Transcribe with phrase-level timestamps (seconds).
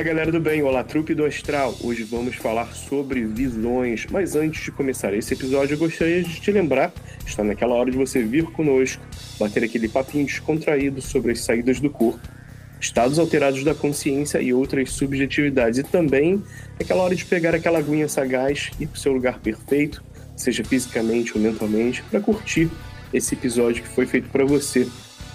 [0.00, 1.76] Olá, galera do bem, olá, trupe do astral.
[1.82, 6.50] Hoje vamos falar sobre visões, mas antes de começar esse episódio, eu gostaria de te
[6.50, 6.90] lembrar,
[7.26, 9.02] está naquela hora de você vir conosco,
[9.38, 12.18] bater aquele papinho descontraído sobre as saídas do corpo,
[12.80, 16.42] estados alterados da consciência e outras subjetividades, e também
[16.80, 20.02] aquela hora de pegar aquela aguinha sagaz e ir para o seu lugar perfeito,
[20.34, 22.70] seja fisicamente ou mentalmente, para curtir
[23.12, 24.88] esse episódio que foi feito para você.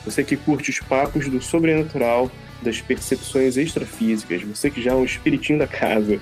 [0.05, 2.31] Você que curte os papos do sobrenatural,
[2.65, 6.19] das percepções extrafísicas, você que já é um espiritinho da casa.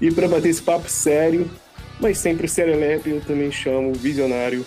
[0.00, 1.50] E para bater esse papo sério,
[2.00, 4.64] mas sempre serelepe, eu também chamo o visionário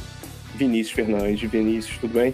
[0.56, 1.50] Vinícius Fernandes.
[1.50, 2.34] Vinícius, tudo bem?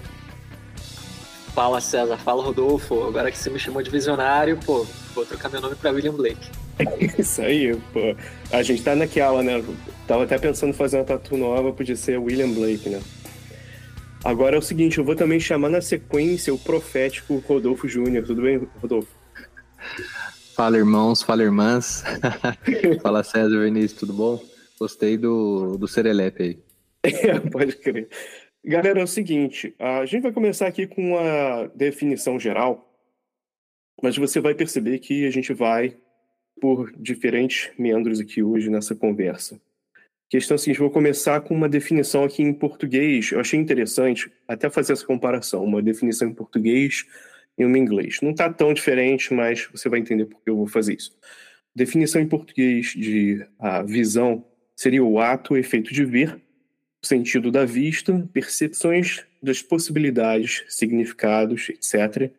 [1.54, 3.04] Fala César, fala Rodolfo.
[3.04, 6.50] Agora que você me chamou de visionário, pô, vou trocar meu nome para William Blake.
[7.20, 8.16] Isso aí, pô.
[8.52, 9.64] A gente tá naquela, né?
[10.08, 13.02] Tava até pensando em fazer uma tatu nova, podia ser William Blake, né?
[14.24, 18.26] Agora é o seguinte, eu vou também chamar na sequência o profético Rodolfo Júnior.
[18.26, 19.14] Tudo bem, Rodolfo?
[20.56, 22.04] Fala, irmãos, fala, irmãs.
[23.04, 24.42] fala, César Vinícius, tudo bom?
[24.80, 26.60] Gostei do, do Serelepe aí.
[27.06, 28.08] É, pode crer.
[28.64, 32.98] Galera, é o seguinte, a gente vai começar aqui com a definição geral,
[34.02, 35.98] mas você vai perceber que a gente vai
[36.62, 39.60] por diferentes meandros aqui hoje nessa conversa.
[40.30, 43.32] Questão seguinte, vou começar com uma definição aqui em português.
[43.32, 47.06] Eu achei interessante até fazer essa comparação, uma definição em português
[47.58, 48.20] e uma em inglês.
[48.22, 51.16] Não está tão diferente, mas você vai entender por que eu vou fazer isso.
[51.76, 54.46] Definição em português de a visão
[54.76, 56.40] seria o ato, o efeito de ver,
[57.02, 62.32] o sentido da vista, percepções das possibilidades, significados, etc.,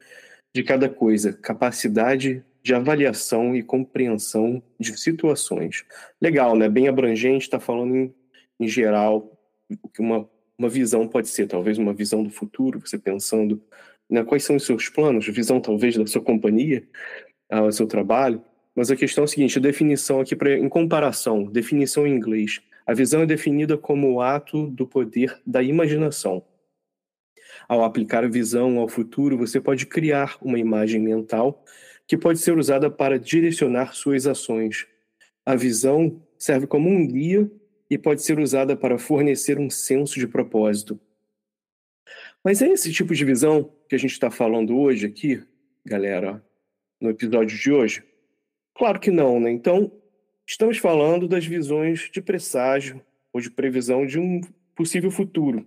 [0.54, 5.84] de cada coisa, capacidade de avaliação e compreensão de situações.
[6.20, 6.66] Legal, né?
[6.66, 8.14] Bem abrangente, está falando em,
[8.58, 9.38] em geral
[9.82, 13.62] o que uma, uma visão pode ser, talvez uma visão do futuro, você pensando
[14.08, 16.82] né, quais são os seus planos, visão talvez da sua companhia,
[17.50, 18.42] do seu trabalho.
[18.74, 22.62] Mas a questão é a seguinte: a definição aqui, pra, em comparação, definição em inglês.
[22.86, 26.42] A visão é definida como o ato do poder da imaginação.
[27.68, 31.64] Ao aplicar a visão ao futuro, você pode criar uma imagem mental
[32.06, 34.86] que pode ser usada para direcionar suas ações.
[35.44, 37.50] A visão serve como um guia
[37.88, 41.00] e pode ser usada para fornecer um senso de propósito.
[42.42, 45.42] Mas é esse tipo de visão que a gente está falando hoje aqui,
[45.84, 46.44] galera,
[47.00, 48.04] no episódio de hoje?
[48.74, 49.50] Claro que não, né?
[49.50, 49.92] Então,
[50.46, 53.00] estamos falando das visões de presságio
[53.32, 54.40] ou de previsão de um
[54.74, 55.66] possível futuro.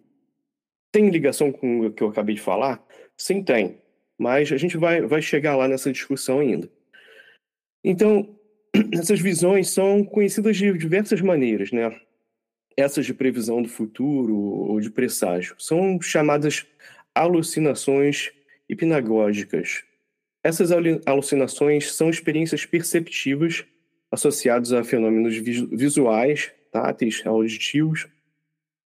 [0.92, 2.86] Tem ligação com o que eu acabei de falar?
[3.18, 3.82] Sim, tem.
[4.18, 6.70] Mas a gente vai, vai chegar lá nessa discussão ainda.
[7.84, 8.36] Então,
[8.92, 11.96] essas visões são conhecidas de diversas maneiras, né?
[12.76, 16.66] Essas de previsão do futuro ou de presságio são chamadas
[17.14, 18.32] alucinações
[18.70, 19.84] hipnagógicas.
[20.44, 20.72] Essas
[21.06, 23.66] alucinações são experiências perceptivas
[24.12, 28.08] associadas a fenômenos visuais, táteis, auditivos,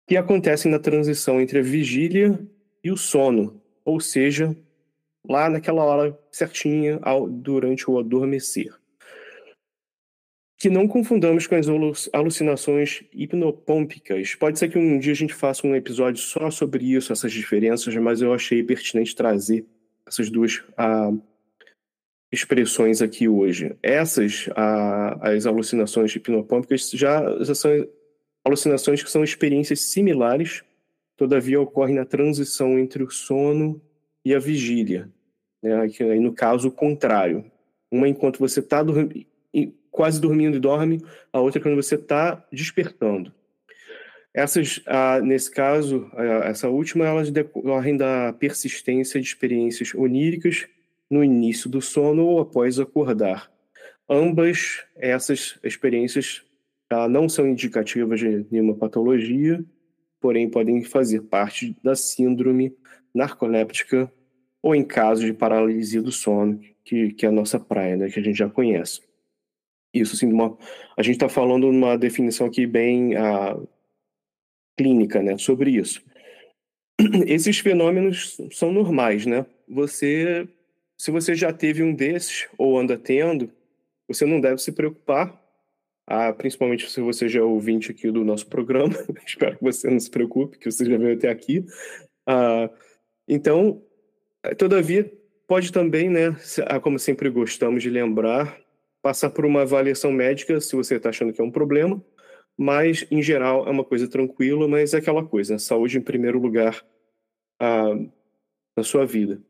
[0.07, 2.39] que acontecem na transição entre a vigília
[2.83, 4.57] e o sono, ou seja,
[5.26, 8.75] lá naquela hora certinha ao, durante o adormecer.
[10.61, 11.67] que não confundamos com as
[12.12, 14.35] alucinações hipnopômpicas.
[14.35, 17.94] Pode ser que um dia a gente faça um episódio só sobre isso, essas diferenças,
[17.94, 19.65] mas eu achei pertinente trazer
[20.05, 21.12] essas duas ah,
[22.32, 23.76] expressões aqui hoje.
[23.81, 27.71] Essas, ah, as alucinações hipnopômpicas, já, já são
[28.44, 30.64] alucinações que são experiências similares,
[31.17, 33.81] todavia ocorrem na transição entre o sono
[34.25, 35.11] e a vigília.
[35.62, 35.87] Né?
[36.20, 37.44] No caso, o contrário.
[37.91, 38.85] Uma enquanto você está
[39.91, 43.32] quase dormindo e dorme, a outra é quando você está despertando.
[44.32, 46.09] Essas, ah, nesse caso,
[46.44, 50.69] essa última, elas decorrem da persistência de experiências oníricas
[51.11, 53.50] no início do sono ou após acordar.
[54.09, 56.43] Ambas essas experiências
[56.91, 59.64] ah, não são indicativas de nenhuma patologia,
[60.20, 62.75] porém podem fazer parte da síndrome
[63.15, 64.12] narcoléptica
[64.62, 68.19] ou em caso de paralisia do sono, que, que é a nossa praia, né, que
[68.19, 69.00] a gente já conhece.
[69.93, 70.56] Isso, assim, uma,
[70.97, 73.69] a gente está falando uma definição aqui bem uh,
[74.76, 76.03] clínica, né, sobre isso.
[77.26, 79.47] Esses fenômenos são normais, né?
[79.69, 80.49] Você,
[80.97, 83.50] se você já teve um desses ou anda tendo,
[84.06, 85.41] você não deve se preocupar,
[86.11, 88.95] ah, principalmente se você já é ouvinte aqui do nosso programa.
[89.27, 91.67] Espero que você não se preocupe, que você já veio até aqui.
[92.27, 92.71] Ah,
[93.29, 93.83] então,
[94.57, 95.13] todavia,
[95.47, 96.35] pode também, né,
[96.67, 98.59] ah, como sempre gostamos de lembrar,
[99.03, 102.03] passar por uma avaliação médica se você está achando que é um problema,
[102.57, 105.59] mas em geral é uma coisa tranquila, mas é aquela coisa, né?
[105.59, 106.83] saúde em primeiro lugar
[107.61, 107.95] ah,
[108.75, 109.43] na sua vida.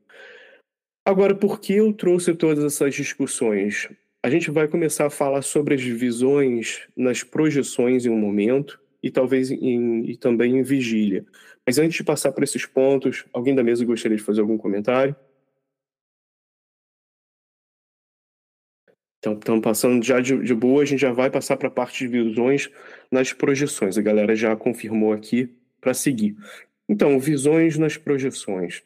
[1.05, 3.89] Agora, por que eu trouxe todas essas discussões?
[4.23, 9.11] A gente vai começar a falar sobre as visões nas projeções em um momento e
[9.11, 11.25] talvez em, e também em vigília.
[11.65, 15.15] Mas antes de passar por esses pontos, alguém da mesa gostaria de fazer algum comentário?
[19.19, 21.99] Então, estamos passando já de, de, boa, a gente já vai passar para a parte
[21.99, 22.71] de visões
[23.11, 23.99] nas projeções.
[23.99, 26.37] A galera já confirmou aqui para seguir.
[26.89, 28.83] Então, visões nas projeções.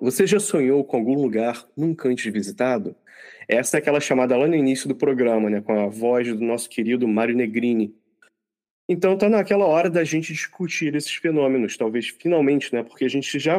[0.00, 2.94] Você já sonhou com algum lugar nunca antes visitado?
[3.48, 6.68] Essa é aquela chamada lá no início do programa, né, com a voz do nosso
[6.68, 7.94] querido Mário Negrini.
[8.86, 13.38] Então, está naquela hora da gente discutir esses fenômenos, talvez finalmente, né, porque a gente
[13.38, 13.58] já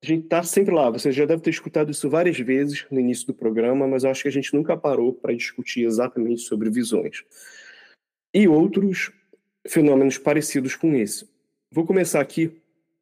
[0.00, 0.90] a gente está sempre lá.
[0.90, 4.22] Você já deve ter escutado isso várias vezes no início do programa, mas eu acho
[4.22, 7.24] que a gente nunca parou para discutir exatamente sobre visões.
[8.32, 9.10] E outros
[9.66, 11.28] fenômenos parecidos com esse.
[11.72, 12.52] Vou começar aqui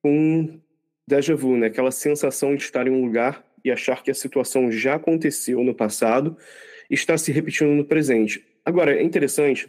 [0.03, 0.59] com
[1.07, 1.67] déjà vu, né?
[1.67, 5.75] aquela sensação de estar em um lugar e achar que a situação já aconteceu no
[5.75, 6.37] passado
[6.89, 8.45] e está se repetindo no presente.
[8.65, 9.69] Agora, é interessante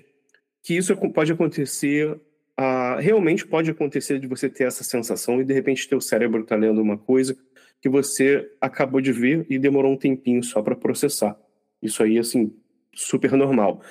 [0.63, 2.19] que isso pode acontecer
[2.55, 6.55] ah, realmente pode acontecer de você ter essa sensação e de repente teu cérebro está
[6.55, 7.37] lendo uma coisa
[7.79, 11.37] que você acabou de ver e demorou um tempinho só para processar.
[11.81, 12.51] Isso aí, assim,
[12.95, 13.81] super normal.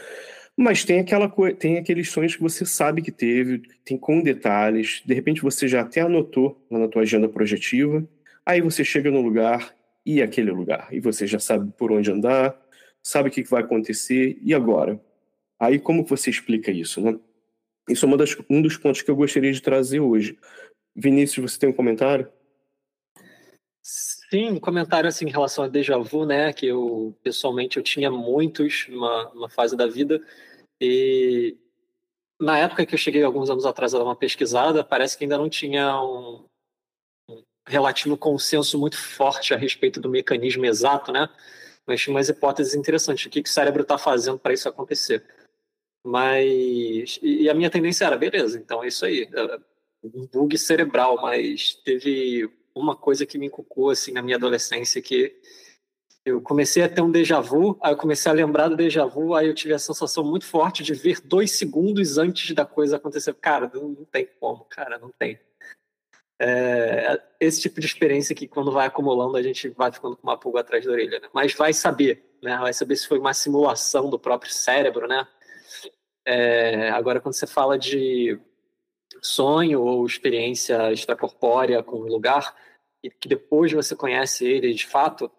[0.56, 5.14] Mas tem aquela tem aqueles sonhos que você sabe que teve, tem com detalhes, de
[5.14, 8.08] repente você já até anotou lá na tua agenda projetiva,
[8.44, 9.75] aí você chega no lugar
[10.06, 12.56] e é aquele lugar, e você já sabe por onde andar,
[13.02, 15.00] sabe o que vai acontecer, e agora?
[15.58, 17.18] Aí como você explica isso, né?
[17.88, 20.38] Isso é das, um dos pontos que eu gostaria de trazer hoje.
[20.94, 22.30] Vinícius, você tem um comentário?
[23.82, 26.52] Sim, um comentário assim em relação a déjà vu, né?
[26.52, 30.20] Que eu pessoalmente eu tinha muitos numa, numa fase da vida
[30.80, 31.56] e
[32.40, 35.38] na época que eu cheguei alguns anos atrás a dar uma pesquisada, parece que ainda
[35.38, 36.44] não tinha um
[37.66, 41.28] relativo consenso muito forte a respeito do mecanismo exato, né?
[41.86, 43.26] Mas tinha umas hipóteses interessantes.
[43.26, 45.24] O que, que o cérebro está fazendo para isso acontecer?
[46.04, 47.18] Mas.
[47.22, 49.28] E a minha tendência era, beleza, então é isso aí.
[49.32, 49.58] É,
[50.04, 55.34] um bug cerebral, mas teve uma coisa que me encucou assim na minha adolescência que
[56.24, 59.32] eu comecei a ter um déjà vu, aí eu comecei a lembrar do déjà vu,
[59.32, 63.32] aí eu tive a sensação muito forte de ver dois segundos antes da coisa acontecer.
[63.34, 65.38] Cara, não tem como, cara, não tem.
[66.38, 70.36] É, esse tipo de experiência que quando vai acumulando a gente vai ficando com uma
[70.36, 71.28] pulga atrás da orelha, né?
[71.32, 72.56] Mas vai saber, né?
[72.58, 75.26] Vai saber se foi uma simulação do próprio cérebro, né?
[76.26, 78.38] É, agora, quando você fala de
[79.22, 82.54] sonho ou experiência extracorpórea com um lugar,
[83.02, 85.30] e que depois você conhece ele de fato,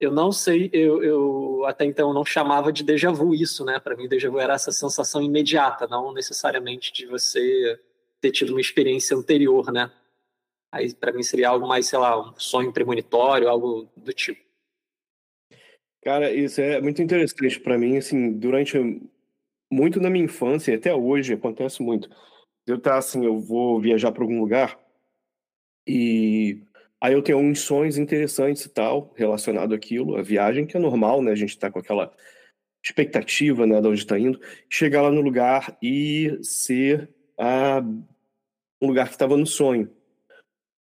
[0.00, 3.78] eu não sei, eu, eu até então não chamava de déjà vu isso, né?
[3.78, 7.80] Para mim, déjà vu era essa sensação imediata, não necessariamente de você
[8.20, 9.90] ter tido uma experiência anterior, né?
[10.74, 14.42] Aí, para mim, seria algo mais, sei lá, um sonho premonitório, algo do tipo.
[16.02, 18.76] Cara, isso é muito interessante para mim, assim, durante
[19.72, 22.10] muito na minha infância e até hoje acontece muito.
[22.66, 24.76] Eu tá assim, eu vou viajar para algum lugar
[25.86, 26.60] e
[27.00, 31.22] aí eu tenho uns sonhos interessantes e tal relacionado àquilo, a viagem que é normal,
[31.22, 31.30] né?
[31.30, 32.12] A gente tá com aquela
[32.84, 37.80] expectativa, né, de onde está indo, chegar lá no lugar e ser a,
[38.82, 39.88] um lugar que estava no sonho.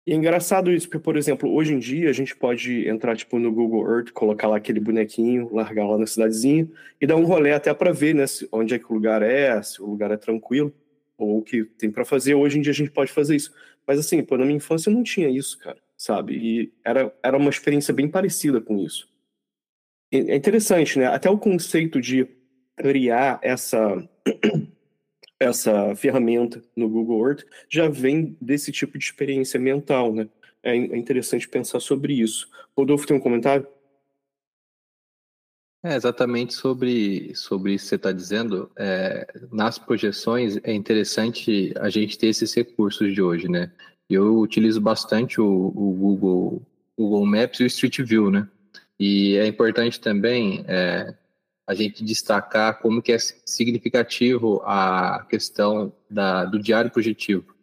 [0.08, 3.40] E é engraçado isso, porque, por exemplo, hoje em dia a gente pode entrar tipo
[3.40, 6.70] no Google Earth, colocar lá aquele bonequinho, largar lá na cidadezinha
[7.02, 9.82] e dar um rolê até para ver, né, onde é que o lugar é, se
[9.82, 10.72] o lugar é tranquilo
[11.18, 12.36] ou o que tem para fazer.
[12.36, 13.52] Hoje em dia a gente pode fazer isso.
[13.88, 16.36] Mas assim, pô, na minha infância não tinha isso, cara, sabe?
[16.36, 19.08] E era, era uma experiência bem parecida com isso.
[20.12, 21.08] É interessante, né?
[21.08, 22.28] Até o conceito de
[22.78, 24.08] criar essa
[25.40, 30.28] essa ferramenta no Google Earth já vem desse tipo de experiência mental, né?
[30.64, 32.50] É, é interessante pensar sobre isso.
[32.76, 33.68] Rodolfo tem um comentário?
[35.84, 38.72] É exatamente sobre, sobre isso que você está dizendo.
[38.76, 43.72] É, nas projeções, é interessante a gente ter esses recursos de hoje, né?
[44.10, 46.62] Eu utilizo bastante o, o Google,
[46.98, 48.48] Google Maps e o Street View, né?
[49.00, 51.14] E é importante também é,
[51.68, 57.56] a gente destacar como que é significativo a questão da, do diário projetivo.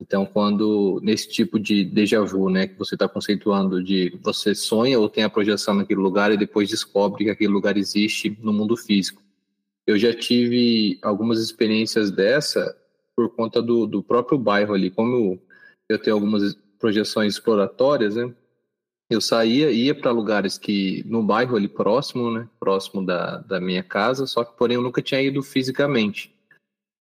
[0.00, 4.98] Então, quando nesse tipo de déjà vu, né, que você está conceituando de você sonha
[4.98, 8.76] ou tem a projeção naquele lugar e depois descobre que aquele lugar existe no mundo
[8.76, 9.22] físico.
[9.86, 12.76] Eu já tive algumas experiências dessa
[13.16, 14.90] por conta do, do próprio bairro ali.
[14.90, 15.40] Como
[15.88, 18.32] eu tenho algumas projeções exploratórias, né,
[19.10, 23.82] eu saía, ia para lugares que no bairro ali próximo, né, próximo da, da minha
[23.82, 26.34] casa, só que porém eu nunca tinha ido fisicamente,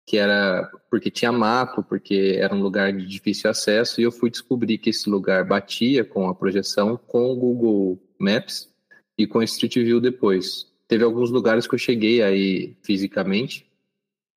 [0.06, 4.30] que era porque tinha mato, porque era um lugar de difícil acesso e eu fui
[4.30, 8.72] descobrir que esse lugar batia com a projeção com o Google Maps
[9.18, 10.72] e com o Street View depois.
[10.86, 13.66] Teve alguns lugares que eu cheguei aí fisicamente,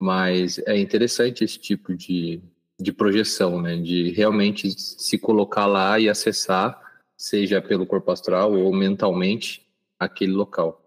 [0.01, 2.41] mas é interessante esse tipo de,
[2.79, 6.88] de projeção, né, de realmente se colocar lá e acessar
[7.19, 9.67] seja pelo corpo astral ou mentalmente,
[9.99, 10.81] aquele local.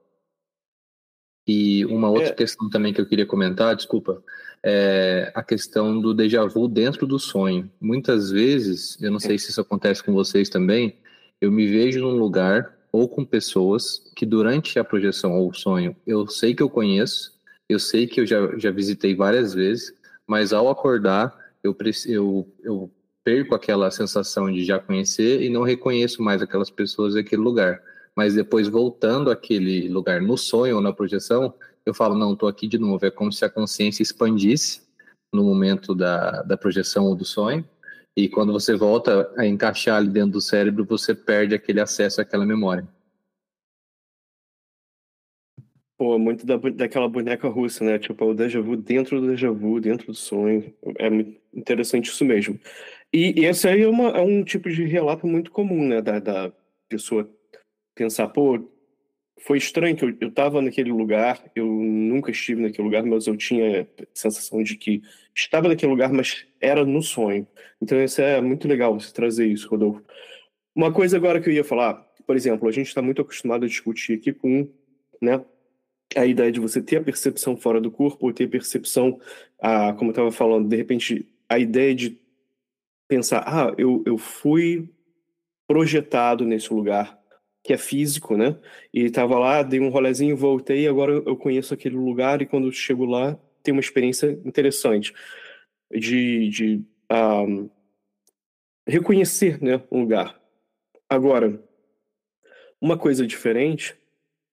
[1.47, 2.33] E uma outra é.
[2.33, 4.25] questão também que eu queria comentar, desculpa,
[4.65, 7.71] é a questão do déjà vu dentro do sonho.
[7.79, 10.97] Muitas vezes, eu não sei se isso acontece com vocês também,
[11.39, 15.95] eu me vejo num lugar ou com pessoas que durante a projeção ou o sonho
[16.07, 19.93] eu sei que eu conheço, eu sei que eu já, já visitei várias vezes,
[20.27, 22.91] mas ao acordar eu, eu, eu
[23.25, 27.83] perco aquela sensação de já conhecer e não reconheço mais aquelas pessoas daquele lugar.
[28.17, 32.69] Mas depois, voltando àquele lugar no sonho ou na projeção, eu falo, não, estou aqui
[32.69, 33.05] de novo.
[33.07, 34.83] É como se a consciência expandisse
[35.33, 37.65] no momento da, da projeção ou do sonho.
[38.15, 42.45] E quando você volta a encaixar ali dentro do cérebro, você perde aquele acesso àquela
[42.45, 42.87] memória.
[45.97, 47.99] Pô, muito da, daquela boneca russa, né?
[47.99, 50.75] Tipo, o déjà vu dentro do déjà vu, dentro do sonho.
[50.99, 51.09] É
[51.55, 52.59] interessante isso mesmo.
[53.13, 56.01] E, e esse aí é, uma, é, um tipo de relato muito comum, né?
[56.01, 56.53] Da, da
[56.89, 57.31] pessoa
[57.95, 58.71] pensar, pô,
[59.41, 63.37] foi estranho que eu, eu tava naquele lugar, eu nunca estive naquele lugar, mas eu
[63.37, 65.03] tinha a sensação de que
[65.35, 67.47] estava naquele lugar, mas era no sonho.
[67.81, 70.03] Então isso é muito legal você trazer isso, Rodolfo.
[70.75, 71.95] Uma coisa agora que eu ia falar,
[72.27, 74.69] por exemplo, a gente está muito acostumado a discutir aqui com,
[75.21, 75.45] né,
[76.17, 79.21] a ideia de você ter a percepção fora do corpo, ou ter a percepção,
[79.61, 82.22] ah, como eu estava falando, de repente, a ideia de
[83.13, 84.89] pensar, ah, eu, eu fui
[85.67, 87.21] projetado nesse lugar
[87.63, 88.59] que é físico, né?
[88.93, 93.05] E estava lá, dei um rolezinho, voltei, agora eu conheço aquele lugar e quando chego
[93.05, 95.13] lá, tem uma experiência interessante
[95.93, 97.69] de, de um, ah,
[98.87, 100.41] reconhecer né, um lugar.
[101.07, 101.63] Agora,
[102.81, 103.95] uma coisa diferente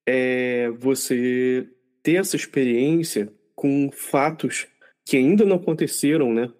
[0.06, 1.66] é você
[2.04, 4.68] ter essa experiência com fatos
[5.06, 6.52] que ainda não aconteceram, né?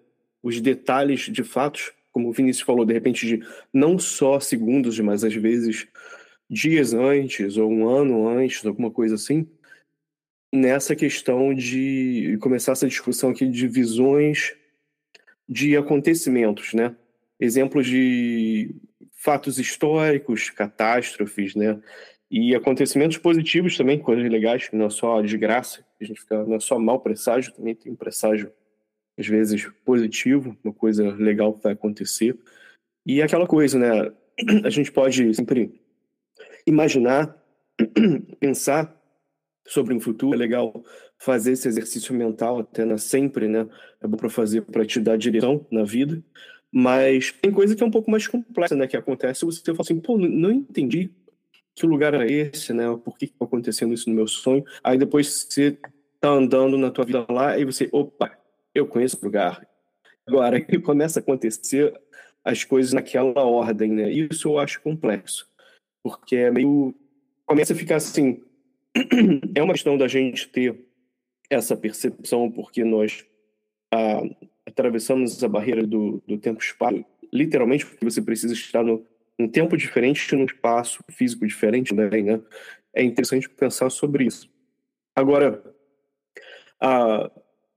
[0.42, 5.24] Os detalhes de fatos, como o Vinícius falou, de repente de não só segundos, mas
[5.24, 5.86] às vezes
[6.48, 9.46] dias antes ou um ano antes, alguma coisa assim,
[10.52, 14.54] nessa questão de começar essa discussão aqui de visões
[15.48, 16.96] de acontecimentos, né?
[17.38, 18.74] Exemplos de
[19.12, 21.80] fatos históricos, catástrofes, né?
[22.30, 26.60] E acontecimentos positivos também, coisas legais, não é só desgraça, a gente fica, não é
[26.60, 28.52] só mau presságio, também tem um presságio,
[29.18, 32.38] às vezes, positivo, uma coisa legal que vai acontecer.
[33.06, 34.12] E aquela coisa, né?
[34.64, 35.80] A gente pode sempre
[36.66, 37.36] imaginar,
[38.40, 38.96] pensar
[39.66, 40.82] sobre um futuro, é legal
[41.18, 43.68] fazer esse exercício mental até na sempre, né?
[44.00, 46.22] É bom para fazer para te dar direção na vida.
[46.72, 48.86] Mas tem coisa que é um pouco mais complexa, né?
[48.86, 51.10] Que acontece, você fala assim, pô, não entendi
[51.74, 52.84] que lugar era esse, né?
[53.04, 54.64] Por que está acontecendo isso no meu sonho?
[54.82, 55.78] Aí depois você
[56.20, 58.36] tá andando na tua vida lá e você, opa,
[58.74, 59.66] eu conheço o lugar.
[60.26, 61.98] Agora que começa a acontecer
[62.44, 64.10] as coisas naquela ordem, né?
[64.10, 65.48] Isso eu acho complexo,
[66.02, 66.94] porque é meio
[67.50, 68.44] começa a ficar assim,
[69.56, 70.86] é uma questão da gente ter
[71.50, 73.26] essa percepção, porque nós
[73.92, 74.22] ah,
[74.64, 79.04] atravessamos a barreira do, do tempo-espaço, literalmente porque você precisa estar no,
[79.52, 82.40] tempo diferente, num espaço físico diferente também, né?
[82.94, 84.48] É interessante pensar sobre isso.
[85.16, 85.60] Agora,
[86.80, 87.30] ah,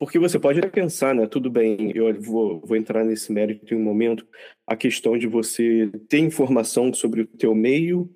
[0.06, 1.26] porque você pode pensar, né?
[1.28, 4.28] Tudo bem, eu vou, vou entrar nesse mérito em um momento,
[4.68, 8.14] a questão de você ter informação sobre o teu meio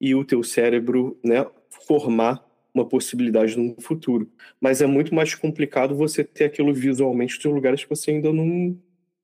[0.00, 1.44] e o teu cérebro, né?
[1.88, 4.30] Formar uma possibilidade no futuro.
[4.60, 8.78] Mas é muito mais complicado você ter aquilo visualmente de lugares que você ainda não,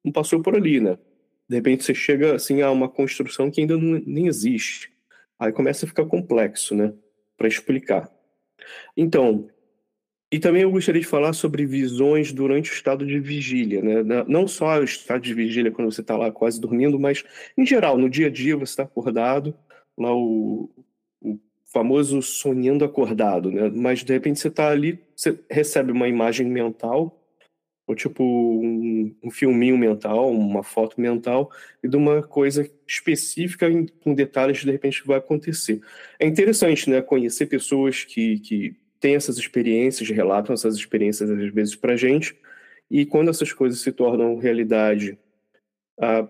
[0.04, 0.98] não passou por ali, né?
[1.48, 4.90] De repente você chega assim a uma construção que ainda não, nem existe.
[5.38, 6.92] Aí começa a ficar complexo, né?
[7.36, 8.10] Para explicar.
[8.96, 9.48] Então,
[10.32, 14.24] e também eu gostaria de falar sobre visões durante o estado de vigília, né?
[14.28, 17.24] Não só o estado de vigília quando você está lá quase dormindo, mas
[17.56, 19.54] em geral, no dia a dia você está acordado,
[19.98, 20.70] lá o,
[21.72, 23.70] famoso sonhando acordado, né?
[23.74, 27.16] Mas de repente você está ali, você recebe uma imagem mental,
[27.86, 31.50] ou tipo um, um filminho mental, uma foto mental,
[31.82, 33.66] e de uma coisa específica
[34.02, 35.80] com detalhes de repente vai acontecer.
[36.18, 37.00] É interessante, né?
[37.02, 42.36] Conhecer pessoas que, que têm essas experiências, relatam essas experiências às vezes para gente,
[42.90, 45.18] e quando essas coisas se tornam realidade,
[46.00, 46.28] ah,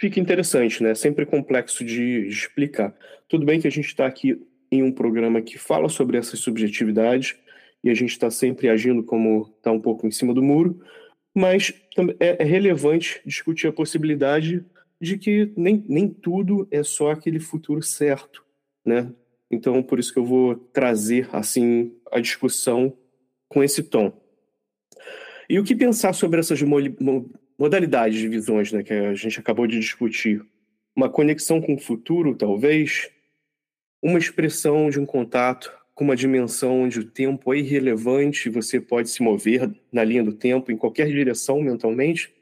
[0.00, 0.94] fica interessante, né?
[0.94, 2.94] Sempre complexo de, explicar.
[3.28, 7.36] Tudo bem que a gente está aqui em um programa que fala sobre essas subjetividades
[7.84, 10.80] e a gente está sempre agindo como está um pouco em cima do muro,
[11.34, 11.72] mas
[12.18, 14.64] é, é relevante discutir a possibilidade
[15.00, 18.44] de que nem, nem tudo é só aquele futuro certo,
[18.84, 19.12] né?
[19.52, 22.96] Então, por isso que eu vou trazer assim a discussão
[23.48, 24.10] com esse tom.
[25.48, 26.60] E o que pensar sobre essas
[27.58, 30.42] modalidades de visões né, que a gente acabou de discutir.
[30.96, 33.10] Uma conexão com o futuro, talvez,
[34.02, 38.80] uma expressão de um contato com uma dimensão onde o tempo é irrelevante e você
[38.80, 42.32] pode se mover na linha do tempo em qualquer direção mentalmente.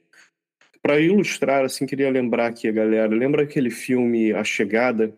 [0.81, 5.14] Para ilustrar, assim, queria lembrar aqui a galera, lembra aquele filme A Chegada,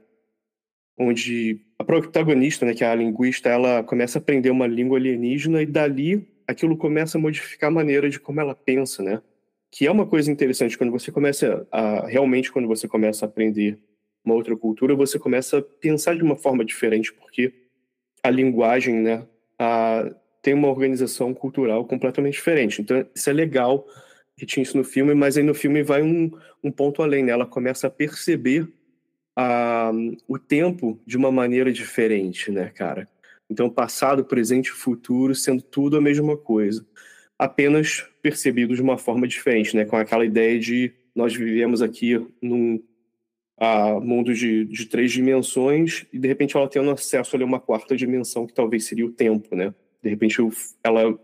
[0.98, 5.62] onde a protagonista, né, que é a linguista, ela começa a aprender uma língua alienígena
[5.62, 9.20] e dali aquilo começa a modificar a maneira de como ela pensa, né?
[9.72, 13.78] que é uma coisa interessante quando você começa a realmente quando você começa a aprender
[14.22, 17.52] uma outra cultura, você começa a pensar de uma forma diferente, porque
[18.22, 19.26] a linguagem, né,
[19.58, 22.82] a, tem uma organização cultural completamente diferente.
[22.82, 23.84] Então, isso é legal
[24.36, 26.30] que tinha isso no filme, mas aí no filme vai um,
[26.62, 27.32] um ponto além, né?
[27.32, 28.68] Ela começa a perceber
[29.36, 29.92] a,
[30.28, 33.08] o tempo de uma maneira diferente, né, cara?
[33.50, 36.86] Então, passado, presente e futuro sendo tudo a mesma coisa
[37.42, 39.84] apenas percebido de uma forma diferente, né?
[39.84, 42.80] Com aquela ideia de nós vivemos aqui num
[44.02, 48.46] mundo de, de três dimensões e de repente ela tendo acesso a uma quarta dimensão
[48.46, 49.74] que talvez seria o tempo, né?
[50.02, 50.36] De repente
[50.82, 51.18] ela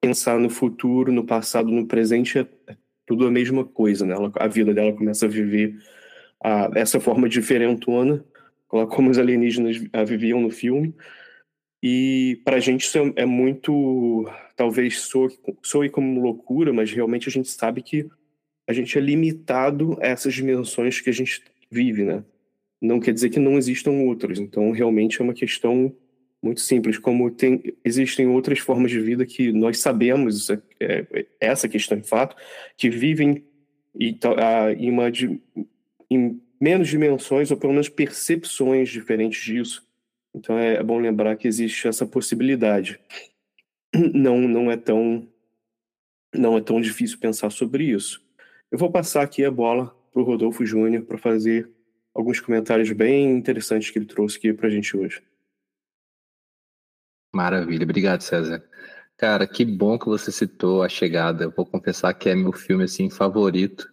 [0.00, 4.14] pensar no futuro, no passado, no presente é, é tudo a mesma coisa, né?
[4.14, 5.76] Ela, a vida dela começa a viver
[6.44, 8.24] uh, essa forma diferentona,
[8.68, 10.94] como os alienígenas uh, viviam no filme.
[11.82, 15.30] E para a gente isso é, é muito talvez soe,
[15.62, 18.08] soe como loucura, mas realmente a gente sabe que
[18.66, 22.24] a gente é limitado a essas dimensões que a gente vive, né?
[22.80, 24.38] Não quer dizer que não existam outras.
[24.38, 25.94] Então, realmente é uma questão
[26.42, 26.98] muito simples.
[26.98, 32.08] Como tem, existem outras formas de vida que nós sabemos, é, é, essa questão de
[32.08, 32.36] fato,
[32.76, 33.44] que vivem
[33.98, 35.10] e, a, em, uma,
[36.10, 39.86] em menos dimensões, ou pelo menos percepções diferentes disso.
[40.34, 43.00] Então, é, é bom lembrar que existe essa possibilidade
[44.14, 45.28] não, não é tão
[46.34, 48.20] não é tão difícil pensar sobre isso.
[48.68, 51.70] Eu vou passar aqui a bola para o Rodolfo Júnior para fazer
[52.12, 55.22] alguns comentários bem interessantes que ele trouxe aqui para a gente hoje.
[57.32, 58.64] Maravilha, obrigado César.
[59.16, 61.44] Cara, que bom que você citou A Chegada.
[61.44, 63.92] Eu vou confessar que é meu filme assim favorito.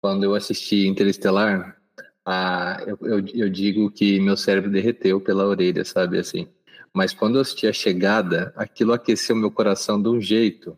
[0.00, 1.80] Quando eu assisti Interestelar,
[2.24, 6.48] ah, eu, eu, eu digo que meu cérebro derreteu pela orelha, sabe assim.
[6.92, 10.76] Mas quando eu assisti a chegada, aquilo aqueceu meu coração de um jeito.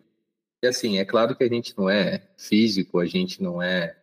[0.63, 3.97] E assim, é claro que a gente não é físico, a gente não é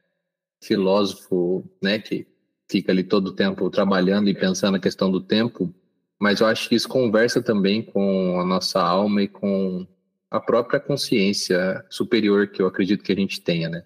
[0.61, 2.27] filósofo, né, que
[2.69, 5.73] fica ali todo o tempo trabalhando e pensando na questão do tempo,
[6.19, 9.87] mas eu acho que isso conversa também com a nossa alma e com
[10.29, 13.85] a própria consciência superior que eu acredito que a gente tenha, né?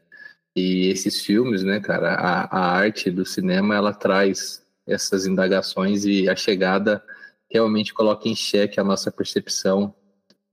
[0.55, 6.29] E esses filmes, né, cara, a, a arte do cinema, ela traz essas indagações e
[6.29, 7.03] a chegada
[7.49, 9.93] realmente coloca em xeque a nossa percepção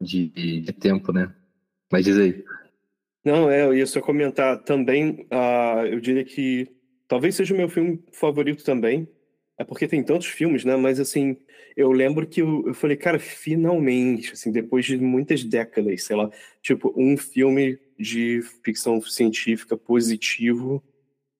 [0.00, 0.28] de,
[0.60, 1.32] de tempo, né?
[1.90, 2.44] Mas diz aí.
[3.24, 6.68] Não, é, eu ia só comentar também, uh, eu diria que
[7.06, 9.08] talvez seja o meu filme favorito também,
[9.58, 10.76] É porque tem tantos filmes, né?
[10.76, 11.36] Mas assim,
[11.76, 16.30] eu lembro que eu, eu falei, cara, finalmente, assim, depois de muitas décadas, sei lá,
[16.62, 20.82] tipo, um filme de ficção científica positivo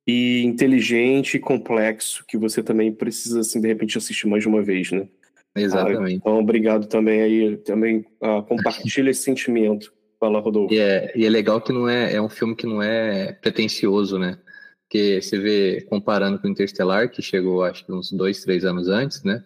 [0.07, 4.63] e inteligente e complexo que você também precisa, assim, de repente assistir mais de uma
[4.63, 5.07] vez, né?
[5.55, 6.15] Exatamente.
[6.15, 9.93] Ah, então, obrigado também aí, também uh, compartilha esse sentimento.
[10.19, 10.75] Fala, Rodolfo.
[10.75, 14.19] E é, e é legal que não é, é um filme que não é pretencioso,
[14.19, 14.39] né?
[14.89, 18.89] Porque você vê, comparando com o Interstellar, que chegou acho que uns dois, três anos
[18.89, 19.45] antes, né?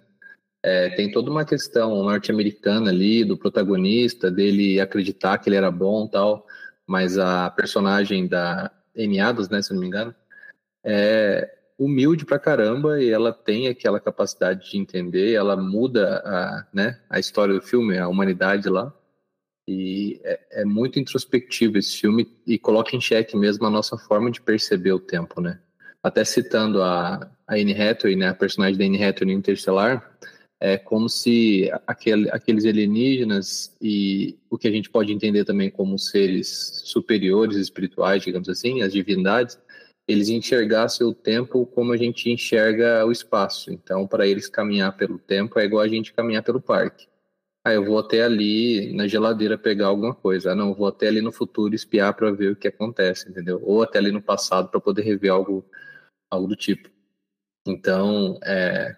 [0.63, 6.07] É, tem toda uma questão norte-americana ali, do protagonista, dele acreditar que ele era bom
[6.07, 6.47] tal,
[6.87, 8.71] mas a personagem da
[9.21, 10.15] Adams, né, se não me engano,
[10.85, 17.01] é humilde pra caramba e ela tem aquela capacidade de entender, ela muda a, né,
[17.11, 18.95] a história do filme, a humanidade lá,
[19.66, 24.31] e é, é, muito introspectivo esse filme e coloca em xeque mesmo a nossa forma
[24.31, 25.61] de perceber o tempo, né?
[26.03, 30.18] Até citando a, a Anne Hathaway, né, a personagem da Anne Hathaway no Interstellar,
[30.61, 35.98] é como se aquele, aqueles alienígenas e o que a gente pode entender também como
[35.98, 39.59] seres superiores espirituais, digamos assim, as divindades,
[40.07, 43.72] eles enxergassem o tempo como a gente enxerga o espaço.
[43.72, 47.07] Então, para eles caminhar pelo tempo é igual a gente caminhar pelo parque.
[47.64, 50.53] Ah, eu vou até ali na geladeira pegar alguma coisa.
[50.53, 53.61] Ah, não, vou até ali no futuro espiar para ver o que acontece, entendeu?
[53.62, 55.64] Ou até ali no passado para poder rever algo,
[56.31, 56.90] algo do tipo.
[57.66, 58.96] Então, é,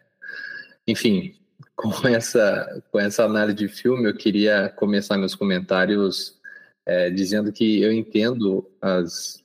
[0.87, 1.39] enfim,
[1.77, 6.41] com essa, com essa análise de filme, eu queria começar meus comentários
[6.87, 9.45] é, dizendo que eu entendo as.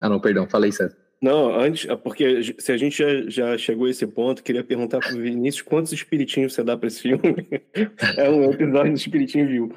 [0.00, 1.05] Ah, não, perdão, falei certo.
[1.20, 5.00] Não, antes, é porque se a gente já, já chegou a esse ponto, queria perguntar
[5.00, 7.20] pro Vinícius quantos espiritinhos você dá para esse filme.
[8.16, 9.74] é um episódio do Espiritinho Viu.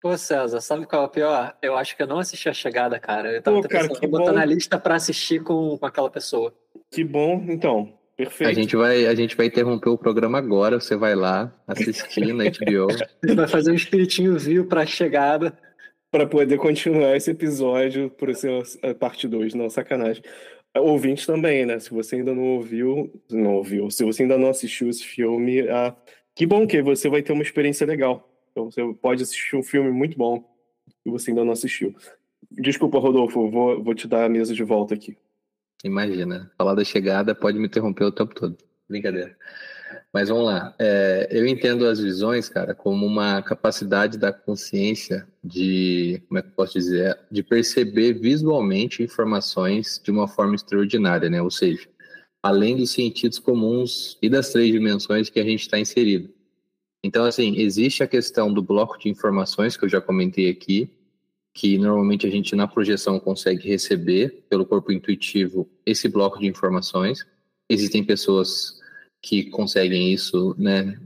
[0.00, 1.56] Pô, César, sabe qual é o pior?
[1.62, 3.32] Eu acho que eu não assisti a chegada, cara.
[3.32, 4.38] Eu tava Pô, cara, que botar bom.
[4.38, 6.52] na lista pra assistir com, com aquela pessoa.
[6.90, 7.92] Que bom, então.
[8.16, 8.50] Perfeito.
[8.50, 10.78] A gente, vai, a gente vai interromper o programa agora.
[10.78, 12.86] Você vai lá assistir na HBO.
[13.34, 15.56] Vai fazer um espiritinho viu pra chegada.
[16.14, 20.22] Para poder continuar esse episódio por ser a parte 2, não, sacanagem.
[20.72, 21.80] Ouvinte também, né?
[21.80, 25.92] Se você ainda não ouviu, não ouviu, se você ainda não assistiu esse filme, ah,
[26.32, 28.32] que bom que você vai ter uma experiência legal.
[28.52, 30.48] Então você pode assistir um filme muito bom
[31.04, 31.92] e você ainda não assistiu.
[32.48, 35.16] Desculpa, Rodolfo, vou, vou te dar a mesa de volta aqui.
[35.82, 38.56] Imagina, falar da chegada pode me interromper o tempo todo.
[38.88, 39.36] Brincadeira.
[40.14, 40.72] Mas vamos lá.
[40.78, 46.50] É, eu entendo as visões, cara, como uma capacidade da consciência de, como é que
[46.50, 51.42] eu posso dizer, de perceber visualmente informações de uma forma extraordinária, né?
[51.42, 51.88] Ou seja,
[52.40, 56.30] além dos sentidos comuns e das três dimensões que a gente está inserido.
[57.02, 60.88] Então, assim, existe a questão do bloco de informações que eu já comentei aqui,
[61.52, 67.26] que normalmente a gente na projeção consegue receber pelo corpo intuitivo esse bloco de informações.
[67.68, 68.83] Existem pessoas
[69.24, 71.00] que conseguem isso, né,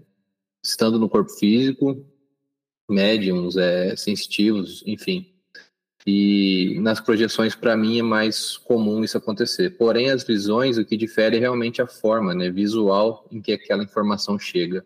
[0.62, 2.04] estando no corpo físico,
[2.90, 5.32] médiums, é, sensitivos, enfim.
[6.04, 9.76] E nas projeções, para mim, é mais comum isso acontecer.
[9.76, 13.84] Porém, as visões, o que difere é realmente a forma né, visual em que aquela
[13.84, 14.84] informação chega.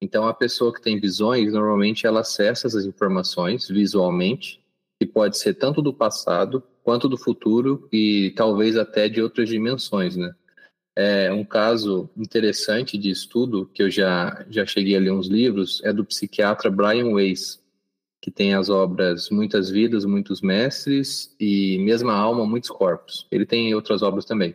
[0.00, 4.60] Então, a pessoa que tem visões, normalmente ela acessa essas informações visualmente,
[5.00, 10.16] que pode ser tanto do passado quanto do futuro e talvez até de outras dimensões,
[10.16, 10.34] né?
[10.94, 15.80] É, um caso interessante de estudo que eu já já cheguei a ler uns livros
[15.84, 17.62] é do psiquiatra Brian Weiss,
[18.20, 23.26] que tem as obras Muitas Vidas, Muitos Mestres e Mesma Alma, Muitos Corpos.
[23.30, 24.54] Ele tem outras obras também,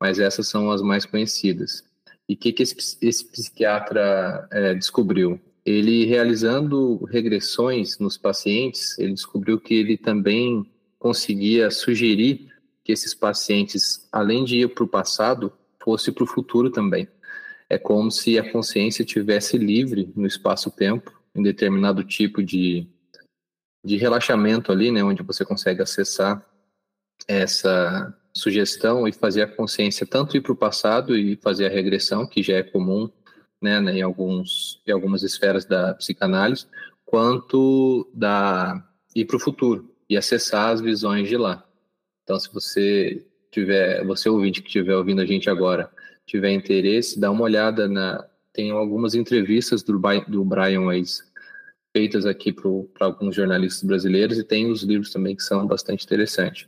[0.00, 1.84] mas essas são as mais conhecidas.
[2.28, 5.40] E o que, que esse, esse psiquiatra é, descobriu?
[5.64, 10.64] Ele realizando regressões nos pacientes, ele descobriu que ele também
[10.98, 12.48] conseguia sugerir
[12.84, 15.52] que esses pacientes, além de ir para o passado,
[15.84, 17.08] fosse para o futuro também.
[17.68, 22.86] É como se a consciência tivesse livre no espaço-tempo, em determinado tipo de,
[23.84, 26.44] de relaxamento ali, né, onde você consegue acessar
[27.26, 32.26] essa sugestão e fazer a consciência tanto ir para o passado e fazer a regressão,
[32.26, 33.10] que já é comum
[33.60, 36.66] né, né, em, alguns, em algumas esferas da psicanálise,
[37.04, 38.82] quanto da
[39.14, 41.66] ir para o futuro e acessar as visões de lá.
[42.22, 45.88] Então, se você tiver, você ouvinte que estiver ouvindo a gente agora,
[46.26, 48.26] tiver interesse, dá uma olhada na.
[48.52, 51.22] Tem algumas entrevistas do, do Brian Weiss
[51.94, 56.66] feitas aqui para alguns jornalistas brasileiros e tem os livros também que são bastante interessantes.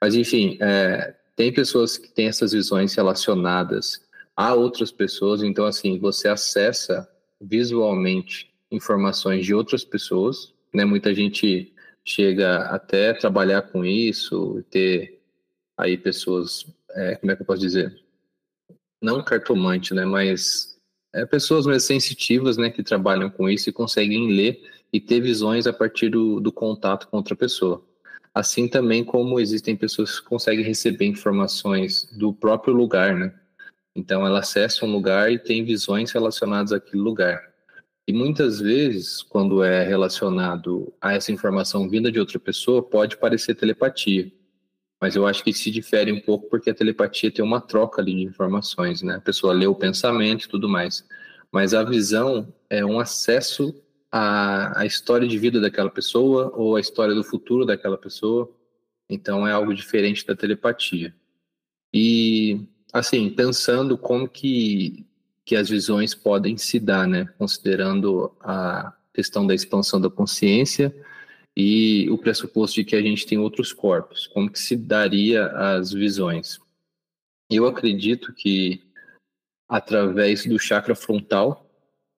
[0.00, 4.00] Mas, enfim, é, tem pessoas que têm essas visões relacionadas
[4.36, 7.08] a outras pessoas, então, assim, você acessa
[7.40, 10.84] visualmente informações de outras pessoas, né?
[10.84, 11.72] Muita gente
[12.04, 15.19] chega até trabalhar com isso, ter
[15.80, 18.00] aí pessoas, é, como é que eu posso dizer?
[19.02, 20.76] não cartomante, né, mas
[21.12, 24.62] é, pessoas mais sensitivas, né, que trabalham com isso e conseguem ler
[24.92, 27.82] e ter visões a partir do, do contato com outra pessoa.
[28.34, 33.34] Assim também como existem pessoas que conseguem receber informações do próprio lugar, né?
[33.96, 37.50] Então ela acessa um lugar e tem visões relacionadas àquele lugar.
[38.06, 43.54] E muitas vezes, quando é relacionado a essa informação vinda de outra pessoa, pode parecer
[43.56, 44.30] telepatia.
[45.00, 48.14] Mas eu acho que se difere um pouco porque a telepatia tem uma troca ali
[48.14, 49.14] de informações, né?
[49.14, 51.06] A pessoa lê o pensamento e tudo mais.
[51.50, 53.74] Mas a visão é um acesso
[54.12, 58.50] à, à história de vida daquela pessoa ou à história do futuro daquela pessoa.
[59.08, 61.14] Então é algo diferente da telepatia.
[61.92, 62.60] E,
[62.92, 65.06] assim, pensando como que,
[65.46, 67.24] que as visões podem se dar, né?
[67.38, 70.94] Considerando a questão da expansão da consciência
[71.56, 75.92] e o pressuposto de que a gente tem outros corpos, como que se daria as
[75.92, 76.60] visões?
[77.50, 78.82] Eu acredito que
[79.68, 81.66] através do chakra frontal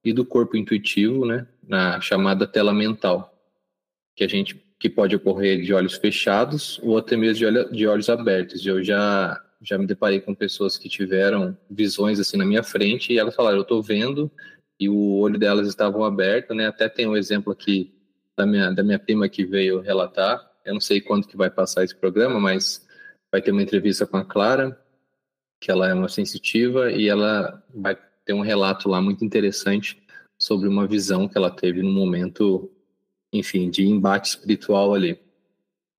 [0.05, 3.33] e do corpo intuitivo, né, na chamada tela mental,
[4.15, 7.87] que a gente que pode ocorrer de olhos fechados ou até mesmo de, olho, de
[7.87, 8.67] olhos abertos.
[8.67, 13.19] Eu já já me deparei com pessoas que tiveram visões assim na minha frente e
[13.19, 14.29] elas falaram, eu estou vendo
[14.81, 16.67] e o olho delas estavam aberto, né?
[16.67, 17.95] Até tem um exemplo aqui
[18.37, 20.41] da minha, da minha prima que veio relatar.
[20.65, 22.87] Eu não sei quando que vai passar esse programa, mas
[23.31, 24.79] vai ter uma entrevista com a Clara,
[25.61, 30.03] que ela é uma sensitiva, e ela vai ter um relato lá muito interessante
[30.39, 32.71] sobre uma visão que ela teve no momento,
[33.33, 35.19] enfim, de embate espiritual ali.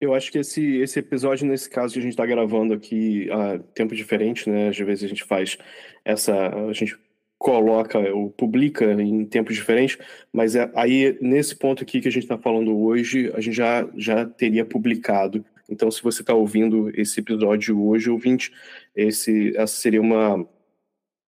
[0.03, 3.59] Eu acho que esse, esse episódio, nesse caso que a gente está gravando aqui a
[3.73, 4.67] tempo diferente, né?
[4.67, 5.57] Às vezes a gente faz
[6.03, 6.33] essa.
[6.49, 6.97] A gente
[7.43, 9.97] coloca ou publica em tempos diferentes,
[10.31, 13.85] mas é, aí nesse ponto aqui que a gente está falando hoje, a gente já,
[13.97, 15.45] já teria publicado.
[15.69, 18.49] Então, se você está ouvindo esse episódio hoje, ouvinte,
[18.95, 20.47] esse, essa seria uma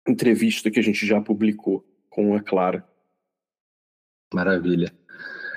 [0.07, 2.87] entrevista que a gente já publicou com a Clara.
[4.35, 4.93] Maravilha.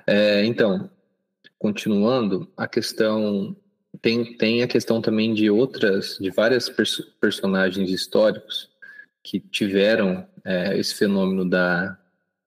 [0.08, 0.90] É, então,
[1.60, 3.54] continuando, a questão
[4.02, 8.70] tem, tem a questão também de outras, de várias pers personagens históricos
[9.22, 11.98] que tiveram é, esse fenômeno da,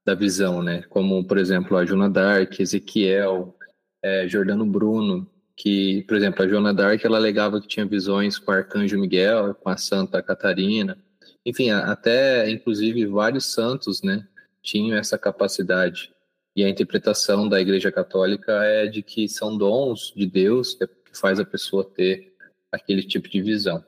[0.07, 0.83] da visão, né?
[0.89, 3.55] Como, por exemplo, a Joana Dark, Ezequiel,
[4.03, 8.53] é, Jordano Bruno, que, por exemplo, a Joana Dark, ela alegava que tinha visões com
[8.53, 10.97] o Arcanjo Miguel, com a Santa Catarina,
[11.45, 14.27] enfim, até, inclusive, vários santos, né,
[14.63, 16.13] tinham essa capacidade.
[16.55, 21.41] E a interpretação da Igreja Católica é de que são dons de Deus que faz
[21.41, 22.35] a pessoa ter
[22.71, 23.83] aquele tipo de visão.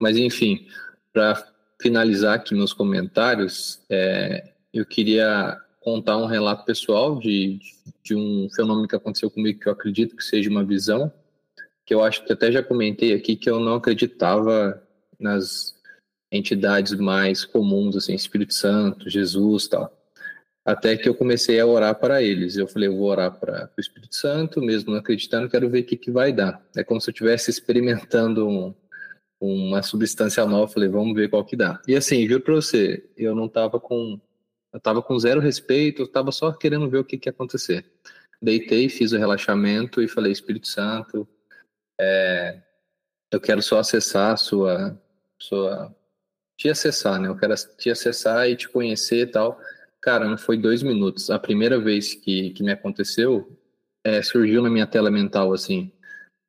[0.00, 0.68] Mas, enfim,
[1.12, 1.34] para
[1.80, 7.58] finalizar aqui meus comentários, é, eu queria contar um relato pessoal de,
[8.02, 11.12] de um fenômeno que aconteceu comigo que eu acredito que seja uma visão,
[11.86, 14.82] que eu acho que até já comentei aqui que eu não acreditava
[15.18, 15.74] nas
[16.30, 19.94] entidades mais comuns, assim, Espírito Santo, Jesus tal.
[20.64, 22.56] Até que eu comecei a orar para eles.
[22.56, 25.84] Eu falei, eu vou orar para o Espírito Santo, mesmo não acreditando, quero ver o
[25.84, 26.62] que, que vai dar.
[26.76, 28.74] É como se eu estivesse experimentando um,
[29.40, 31.80] uma substância nova, falei, vamos ver qual que dá.
[31.86, 34.20] E assim, juro pra você, eu não tava com.
[34.72, 37.86] Eu tava com zero respeito, eu tava só querendo ver o que, que ia acontecer.
[38.40, 41.26] Deitei, fiz o relaxamento e falei, Espírito Santo,
[41.98, 42.60] é,
[43.30, 45.00] eu quero só acessar a sua,
[45.38, 45.94] sua.
[46.56, 47.28] Te acessar, né?
[47.28, 49.60] Eu quero te acessar e te conhecer e tal.
[50.00, 51.30] Cara, não foi dois minutos.
[51.30, 53.56] A primeira vez que, que me aconteceu,
[54.04, 55.92] é, surgiu na minha tela mental assim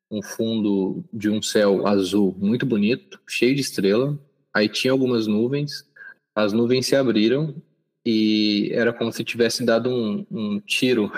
[0.10, 4.18] um fundo de um céu azul muito bonito, cheio de estrela.
[4.54, 5.86] Aí tinha algumas nuvens,
[6.36, 7.56] as nuvens se abriram
[8.06, 11.12] e era como se tivesse dado um, um tiro.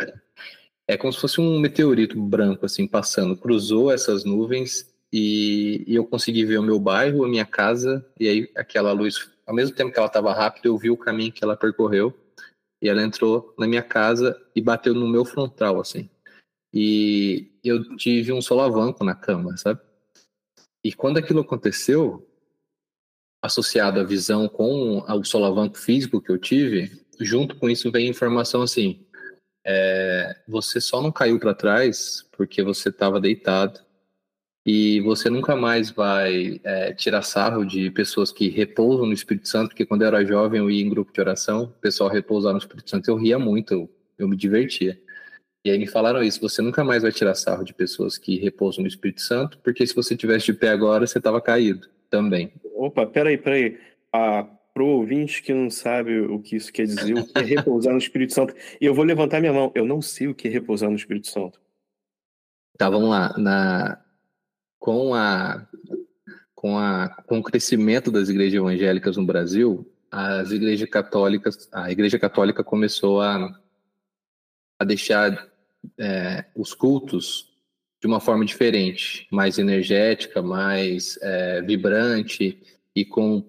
[0.87, 6.05] É como se fosse um meteorito branco assim passando, cruzou essas nuvens e, e eu
[6.05, 9.91] consegui ver o meu bairro, a minha casa e aí aquela luz, ao mesmo tempo
[9.93, 12.13] que ela estava rápida, eu vi o caminho que ela percorreu
[12.81, 16.09] e ela entrou na minha casa e bateu no meu frontal assim.
[16.73, 19.81] E eu tive um solavanco na cama, sabe?
[20.83, 22.27] E quando aquilo aconteceu,
[23.41, 28.61] associado à visão com o solavanco físico que eu tive, junto com isso vem informação
[28.61, 29.05] assim:
[29.65, 33.79] é, você só não caiu para trás porque você estava deitado
[34.65, 39.69] e você nunca mais vai é, tirar sarro de pessoas que repousam no Espírito Santo,
[39.69, 42.59] porque quando eu era jovem eu ia em grupo de oração, o pessoal repousar no
[42.59, 45.01] Espírito Santo, eu ria muito, eu, eu me divertia.
[45.63, 48.81] E aí me falaram isso: você nunca mais vai tirar sarro de pessoas que repousam
[48.81, 52.51] no Espírito Santo, porque se você tivesse de pé agora, você estava caído também.
[52.75, 53.79] Opa, peraí, peraí.
[54.11, 57.93] Ah, pro ouvinte que não sabe o que isso quer dizer, o que é repousar
[57.93, 59.71] no Espírito Santo, e eu vou levantar minha mão.
[59.75, 61.59] Eu não sei o que é repousar no Espírito Santo.
[62.77, 63.37] Tá, vamos lá.
[63.37, 64.01] Na...
[64.79, 65.67] Com a
[66.61, 72.19] com, a, com o crescimento das igrejas evangélicas no Brasil, as igrejas católicas, a Igreja
[72.19, 73.59] Católica começou a,
[74.79, 75.50] a deixar
[75.97, 77.49] é, os cultos
[77.99, 82.61] de uma forma diferente, mais energética, mais é, vibrante
[82.95, 83.47] e com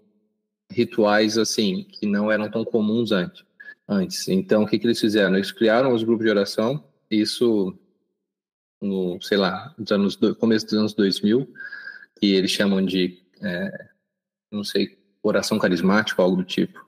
[0.70, 3.44] rituais assim que não eram tão comuns antes.
[3.88, 5.34] Antes, então o que, que eles fizeram?
[5.34, 6.84] Eles criaram os grupos de oração.
[7.10, 7.76] Isso
[8.80, 11.48] no, sei lá, nos anos do, começo dos anos 2000,
[12.18, 13.88] que eles chamam de, é,
[14.50, 16.84] não sei, oração carismática, algo do tipo.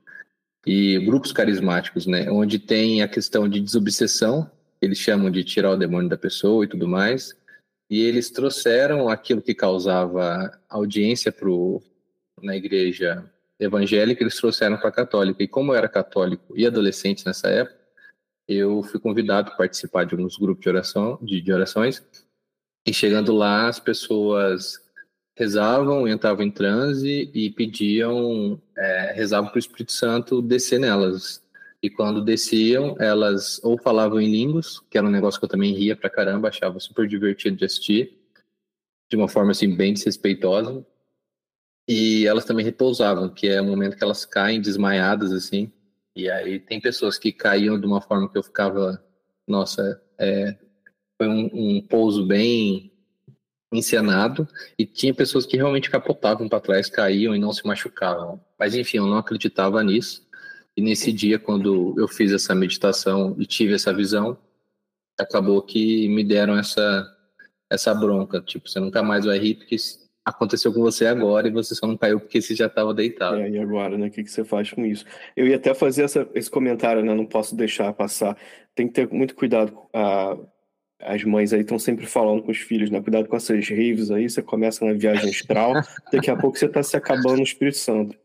[0.67, 4.51] E grupos carismáticos, né, onde tem a questão de desobsessão,
[4.85, 7.37] eles chamam de tirar o demônio da pessoa e tudo mais.
[7.91, 11.83] E eles trouxeram aquilo que causava audiência pro,
[12.43, 15.43] na igreja evangélica, eles trouxeram para a católica.
[15.43, 17.79] E como eu era católico e adolescente nessa época,
[18.49, 22.05] eu fui convidado a participar de alguns grupos de oração, de, de orações,
[22.87, 24.79] e chegando lá, as pessoas
[25.37, 31.43] rezavam, entravam em transe e pediam, é, rezavam para o Espírito Santo descer nelas.
[31.85, 35.75] E quando desciam, elas ou falavam em línguas, que era um negócio que eu também
[35.75, 38.19] ria pra caramba, achava super divertido de assistir,
[39.11, 40.83] de uma forma assim bem desrespeitosa.
[41.87, 45.71] E elas também repousavam, que é o momento que elas caem desmaiadas assim,
[46.17, 49.05] e aí tem pessoas que caíam de uma forma que eu ficava,
[49.47, 50.57] nossa, é,
[51.21, 52.91] foi um, um pouso bem
[53.71, 58.43] encenado e tinha pessoas que realmente capotavam para trás, caíam e não se machucavam.
[58.59, 60.24] Mas enfim, eu não acreditava nisso.
[60.77, 64.37] E nesse dia, quando eu fiz essa meditação e tive essa visão,
[65.19, 67.11] acabou que me deram essa
[67.71, 69.77] essa bronca, tipo, você nunca mais vai rir porque
[70.25, 73.37] aconteceu com você agora e você só não caiu porque você já estava deitado.
[73.37, 74.07] É, e agora, né?
[74.07, 75.05] O que, você faz com isso?
[75.37, 77.15] Eu ia até fazer essa, esse comentário, né?
[77.15, 78.37] Não posso deixar passar.
[78.75, 79.77] Tem que ter muito cuidado.
[79.93, 80.37] A,
[81.01, 83.03] as mães aí estão sempre falando com os filhos, né?
[83.03, 85.75] Cuidado com essas raves aí, você começa na viagem astral,
[86.11, 88.17] daqui a pouco você está se acabando no Espírito Santo.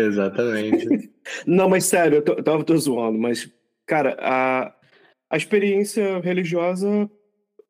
[0.00, 1.10] Exatamente.
[1.46, 3.50] não, mas sério, eu tô, eu tô zoando, mas,
[3.86, 4.74] cara, a,
[5.30, 7.10] a experiência religiosa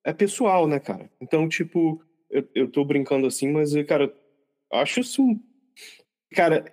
[0.05, 1.11] é pessoal, né, cara?
[1.21, 4.13] Então, tipo, eu, eu tô brincando assim, mas, cara,
[4.73, 5.23] acho isso.
[6.33, 6.65] Cara,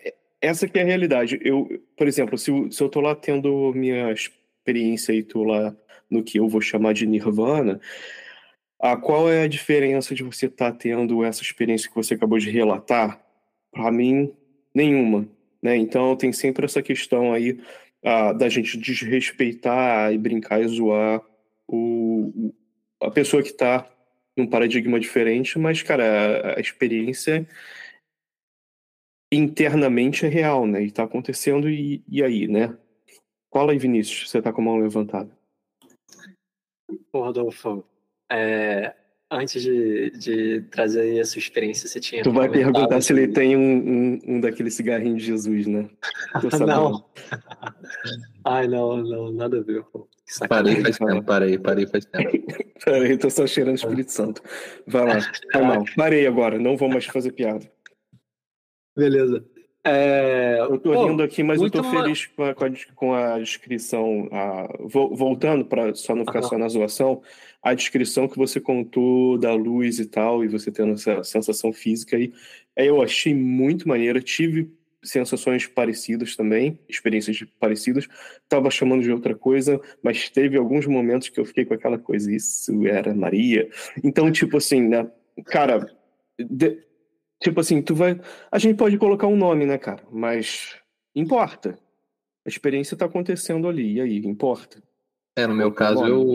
[0.41, 1.39] essa que é a realidade.
[1.41, 5.75] Eu, por exemplo, se, se eu tô lá tendo minha experiência e tô lá
[6.09, 7.79] no que eu vou chamar de nirvana,
[8.79, 12.37] a qual é a diferença de você estar tá tendo essa experiência que você acabou
[12.37, 13.21] de relatar?
[13.71, 14.33] Para mim,
[14.73, 15.27] nenhuma.
[15.65, 15.77] Né?
[15.77, 17.59] Então tem sempre essa questão aí
[18.03, 21.25] a, da gente desrespeitar e brincar e zoar
[21.67, 22.53] o,
[23.01, 23.91] a pessoa que está
[24.37, 26.03] num paradigma diferente, mas, cara,
[26.53, 27.47] a, a experiência
[29.33, 30.83] internamente é real, né?
[30.83, 32.77] E tá acontecendo, e, e aí, né?
[33.51, 35.35] Fala aí, Vinícius, você tá com a mão levantada.
[37.11, 37.83] Pô, Rodolfo,
[38.31, 38.95] é,
[39.35, 42.23] antes de, de trazer a sua experiência, você tinha.
[42.23, 45.89] Tu vai perguntar se ele tem um, um, um daqueles cigarrinhos de Jesus, né?
[46.65, 47.05] não.
[48.45, 49.83] Ai, não, não, nada a ver.
[49.83, 50.07] Pô.
[50.49, 52.47] Parei faz tempo, parei, parei faz tempo.
[52.83, 54.41] Peraí, tô só cheirando o Espírito Santo.
[54.87, 55.19] Vai lá,
[55.53, 55.85] vai mal.
[55.95, 57.69] Parei agora, não vou mais fazer piada.
[58.97, 59.45] Beleza.
[59.83, 60.57] É...
[60.61, 62.55] Eu tô Pô, rindo aqui, mas eu tô feliz com a,
[62.95, 64.27] com a descrição.
[64.31, 64.67] A...
[64.87, 67.21] Voltando, para só não ficar só na zoação,
[67.65, 72.15] a descrição que você contou da luz e tal, e você tendo essa sensação física
[72.15, 72.31] aí,
[72.77, 74.21] eu achei muito maneira.
[74.21, 74.71] Tive
[75.03, 78.07] sensações parecidas também, experiências parecidas.
[78.47, 82.31] Tava chamando de outra coisa, mas teve alguns momentos que eu fiquei com aquela coisa,
[82.31, 83.67] isso era Maria.
[84.03, 85.09] Então, tipo assim, né?
[85.45, 85.91] Cara,
[86.37, 86.83] de,
[87.41, 88.21] tipo assim, tu vai.
[88.51, 90.03] A gente pode colocar um nome, né, cara?
[90.11, 90.75] Mas
[91.15, 91.79] importa.
[92.45, 94.83] A experiência tá acontecendo ali, e aí, importa.
[95.35, 96.33] É, no meu caso, eu,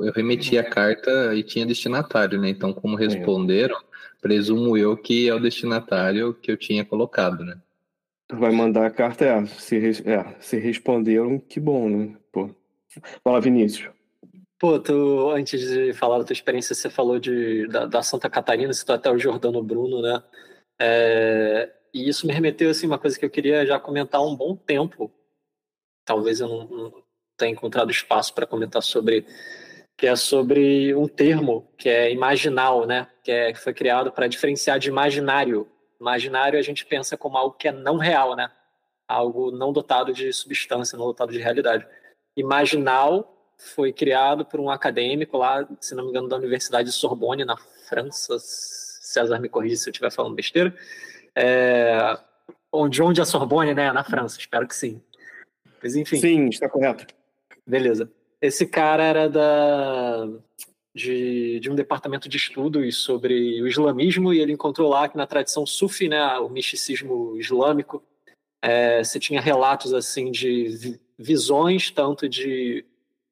[0.00, 2.48] eu, remeti a carta e tinha destinatário, né?
[2.48, 3.06] Então, como é.
[3.06, 3.76] responderam,
[4.20, 7.60] presumo eu que é o destinatário que eu tinha colocado, né?
[8.38, 9.76] vai mandar a carta, é, se,
[10.08, 12.16] é, se responderam, que bom, né?
[12.30, 12.50] Pô.
[13.22, 13.90] Fala, Vinícius.
[14.58, 18.72] Pô, tu, antes de falar da tua experiência, você falou de, da, da Santa Catarina,
[18.72, 20.22] citou até o Jordano Bruno, né?
[20.80, 24.36] É, e isso me remeteu, assim, uma coisa que eu queria já comentar há um
[24.36, 25.12] bom tempo.
[26.04, 27.02] Talvez eu não, não
[27.36, 29.26] tenha encontrado espaço para comentar sobre,
[29.96, 33.08] que é sobre um termo que é imaginal, né?
[33.22, 35.68] Que, é, que foi criado para diferenciar de imaginário,
[36.02, 38.50] Imaginário a gente pensa como algo que é não real, né?
[39.06, 41.86] Algo não dotado de substância, não dotado de realidade.
[42.36, 47.44] Imaginal foi criado por um acadêmico lá, se não me engano, da Universidade de Sorbonne,
[47.44, 47.56] na
[47.88, 48.36] França.
[48.40, 50.74] César me corrija se eu estiver falando besteira.
[51.36, 52.18] É...
[52.72, 53.92] Onde, onde a Sorbonne, né?
[53.92, 55.00] Na França, espero que sim.
[55.80, 56.16] Mas enfim.
[56.16, 57.06] Sim, está correto.
[57.64, 58.10] Beleza.
[58.42, 60.28] Esse cara era da
[60.94, 65.26] de, de um departamento de estudos sobre o islamismo e ele encontrou lá que na
[65.26, 68.02] tradição sufi, né, o misticismo islâmico,
[68.60, 72.84] é, você tinha relatos assim de visões tanto de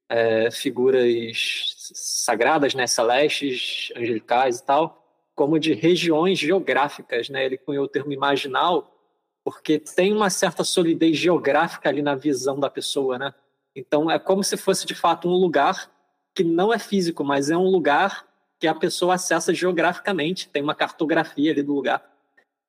[0.08, 5.00] é, figuras sagradas, né, celestes, angelicais e tal,
[5.34, 7.46] como de regiões geográficas, né?
[7.46, 8.94] Ele cunhou o termo imaginal
[9.42, 13.34] porque tem uma certa solidez geográfica ali na visão da pessoa, né?
[13.75, 15.91] Então é como se fosse de fato um lugar
[16.35, 20.75] que não é físico, mas é um lugar que a pessoa acessa geograficamente, tem uma
[20.75, 22.07] cartografia ali do lugar.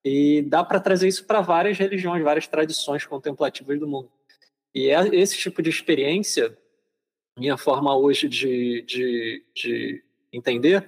[0.04, 4.10] E dá para trazer isso para várias religiões, várias tradições contemplativas do mundo.
[4.74, 6.58] E é esse tipo de experiência,
[7.38, 10.88] minha forma hoje de, de, de entender,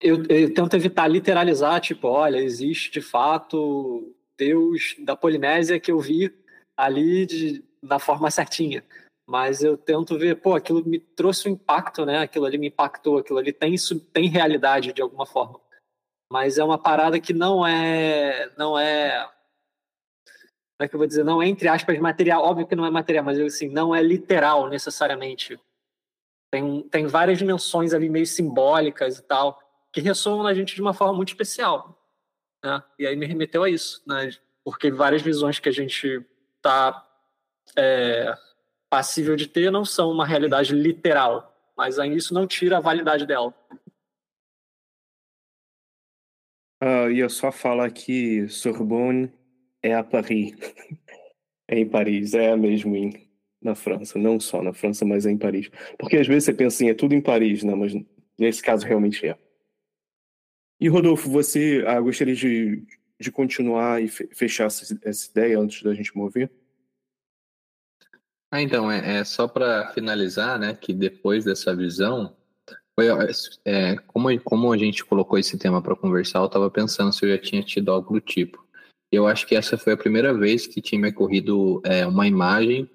[0.00, 5.98] eu, eu, tento evitar literalizar, tipo, olha, existe de fato Deus da Polinésia que eu
[5.98, 6.32] vi
[6.76, 8.84] ali de, da forma certinha
[9.26, 12.18] mas eu tento ver, pô, aquilo me trouxe um impacto, né?
[12.18, 13.74] Aquilo ali me impactou, aquilo ali tem
[14.12, 15.60] tem realidade de alguma forma.
[16.30, 19.24] Mas é uma parada que não é, não é,
[20.76, 22.90] como é que eu vou dizer, não é entre aspas material, óbvio que não é
[22.90, 25.58] material, mas assim, não é literal necessariamente.
[26.50, 29.60] Tem, tem várias dimensões ali meio simbólicas e tal,
[29.92, 32.00] que ressoam na gente de uma forma muito especial.
[32.64, 32.82] Né?
[32.98, 34.30] E aí me remeteu a isso, né?
[34.64, 36.24] Porque várias visões que a gente
[36.60, 37.06] tá
[37.76, 38.32] é,
[38.90, 43.54] passível de ter não são uma realidade literal, mas isso não tira a validade dela.
[46.82, 49.32] Uh, e eu só falo que Sorbonne
[49.82, 50.54] é a Paris.
[51.68, 53.28] é em Paris, é mesmo em,
[53.62, 54.18] na França.
[54.18, 55.70] Não só na França, mas é em Paris.
[55.98, 57.74] Porque às vezes você pensa assim, é tudo em Paris, né?
[57.74, 57.92] mas
[58.38, 59.38] nesse caso realmente é.
[60.78, 62.82] E Rodolfo, você ah, gostaria de,
[63.18, 66.50] de continuar e fechar essa, essa ideia antes da gente mover?
[68.50, 72.34] Ah, então, é, é só para finalizar, né, que depois dessa visão,
[72.94, 73.08] foi,
[73.64, 77.30] é, como, como a gente colocou esse tema para conversar, eu estava pensando se eu
[77.30, 78.64] já tinha tido algo do tipo.
[79.12, 82.88] Eu acho que essa foi a primeira vez que tinha me ocorrido é, uma imagem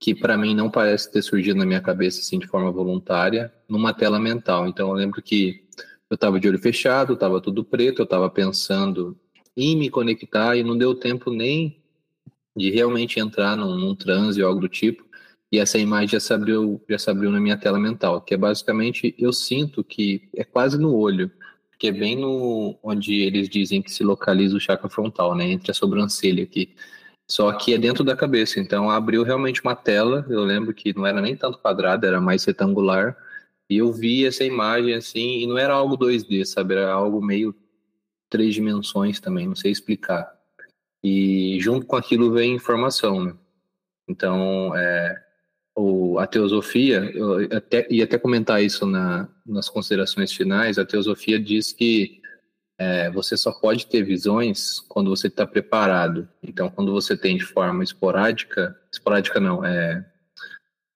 [0.00, 3.92] que para mim não parece ter surgido na minha cabeça assim de forma voluntária, numa
[3.92, 4.66] tela mental.
[4.66, 5.62] Então eu lembro que
[6.08, 9.18] eu estava de olho fechado, estava tudo preto, eu estava pensando
[9.56, 11.79] em me conectar e não deu tempo nem
[12.60, 15.04] de realmente entrar num, num transe ou algo do tipo.
[15.52, 18.36] E essa imagem já se, abriu, já se abriu na minha tela mental, que é
[18.36, 21.30] basicamente, eu sinto que é quase no olho,
[21.78, 25.70] que é bem no onde eles dizem que se localiza o chakra frontal, né, entre
[25.70, 26.74] a sobrancelha aqui.
[27.28, 31.06] Só que é dentro da cabeça, então abriu realmente uma tela, eu lembro que não
[31.06, 33.16] era nem tanto quadrada, era mais retangular,
[33.68, 37.54] e eu vi essa imagem assim, e não era algo 2D, sabe, era algo meio
[38.28, 40.39] três dimensões também, não sei explicar.
[41.02, 43.34] E junto com aquilo vem informação, né?
[44.08, 45.16] Então, é,
[45.74, 51.38] o, a teosofia, eu até, ia até comentar isso na, nas considerações finais, a teosofia
[51.38, 52.20] diz que
[52.78, 56.28] é, você só pode ter visões quando você está preparado.
[56.42, 60.04] Então, quando você tem de forma esporádica, esporádica não, é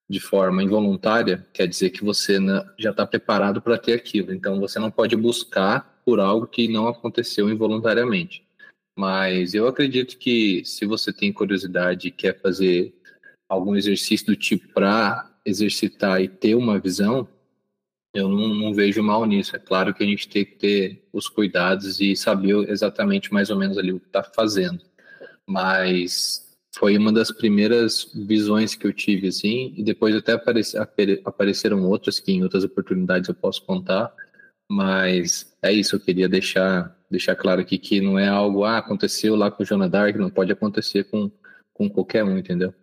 [0.09, 2.37] de forma involuntária, quer dizer que você
[2.77, 4.33] já está preparado para ter aquilo.
[4.33, 8.45] Então, você não pode buscar por algo que não aconteceu involuntariamente.
[8.97, 12.93] Mas eu acredito que se você tem curiosidade e quer fazer
[13.49, 17.27] algum exercício do tipo para exercitar e ter uma visão,
[18.13, 19.55] eu não, não, vejo mal nisso.
[19.55, 23.57] É claro que a gente tem que ter os cuidados e saber exatamente mais ou
[23.57, 24.81] menos ali o que está fazendo.
[25.45, 30.77] Mas foi uma das primeiras visões que eu tive, assim, e depois até apareci,
[31.25, 34.13] apareceram outras que em outras oportunidades eu posso contar.
[34.69, 39.35] Mas é isso, eu queria deixar deixar claro aqui que não é algo, ah, aconteceu
[39.35, 41.31] lá com o Jonah Dark, não pode acontecer com,
[41.73, 42.73] com qualquer um, entendeu?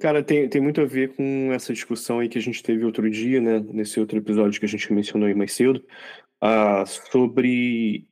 [0.00, 3.08] Cara, tem, tem muito a ver com essa discussão aí que a gente teve outro
[3.08, 5.84] dia, né, nesse outro episódio que a gente mencionou aí mais cedo,
[6.40, 8.08] ah, sobre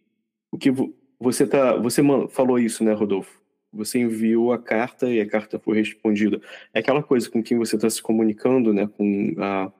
[0.51, 0.71] o que
[1.19, 3.41] você tá, você falou isso, né, Rodolfo?
[3.73, 6.41] Você enviou a carta e a carta foi respondida.
[6.75, 9.73] É aquela coisa com quem você está se comunicando, né, com a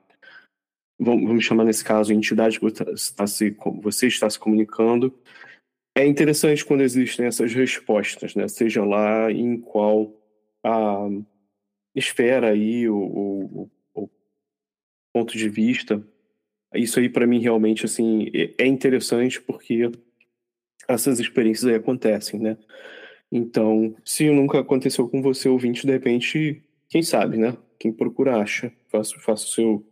[1.03, 5.13] vamos chamar nesse caso a entidade que você está se, você está se comunicando.
[5.95, 8.47] É interessante quando existem essas respostas, né?
[8.47, 10.11] Seja lá em qual
[10.63, 11.07] a
[11.95, 14.09] esfera aí o, o, o
[15.13, 16.03] ponto de vista.
[16.73, 19.91] Isso aí para mim realmente assim é, é interessante porque
[20.87, 22.57] essas experiências aí acontecem, né?
[23.31, 27.57] Então, se nunca aconteceu com você, ouvinte, de repente, quem sabe, né?
[27.79, 28.71] Quem procura acha.
[28.89, 29.83] Faça, o seu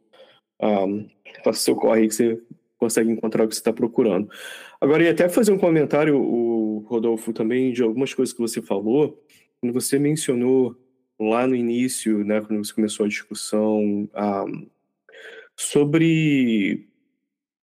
[1.44, 2.40] faça o seu corre aí que você
[2.78, 4.30] consegue encontrar o que você está procurando.
[4.80, 9.24] Agora, ia até fazer um comentário, o Rodolfo, também de algumas coisas que você falou.
[9.60, 10.76] Quando você mencionou
[11.20, 14.68] lá no início, né, quando você começou a discussão um,
[15.56, 16.88] sobre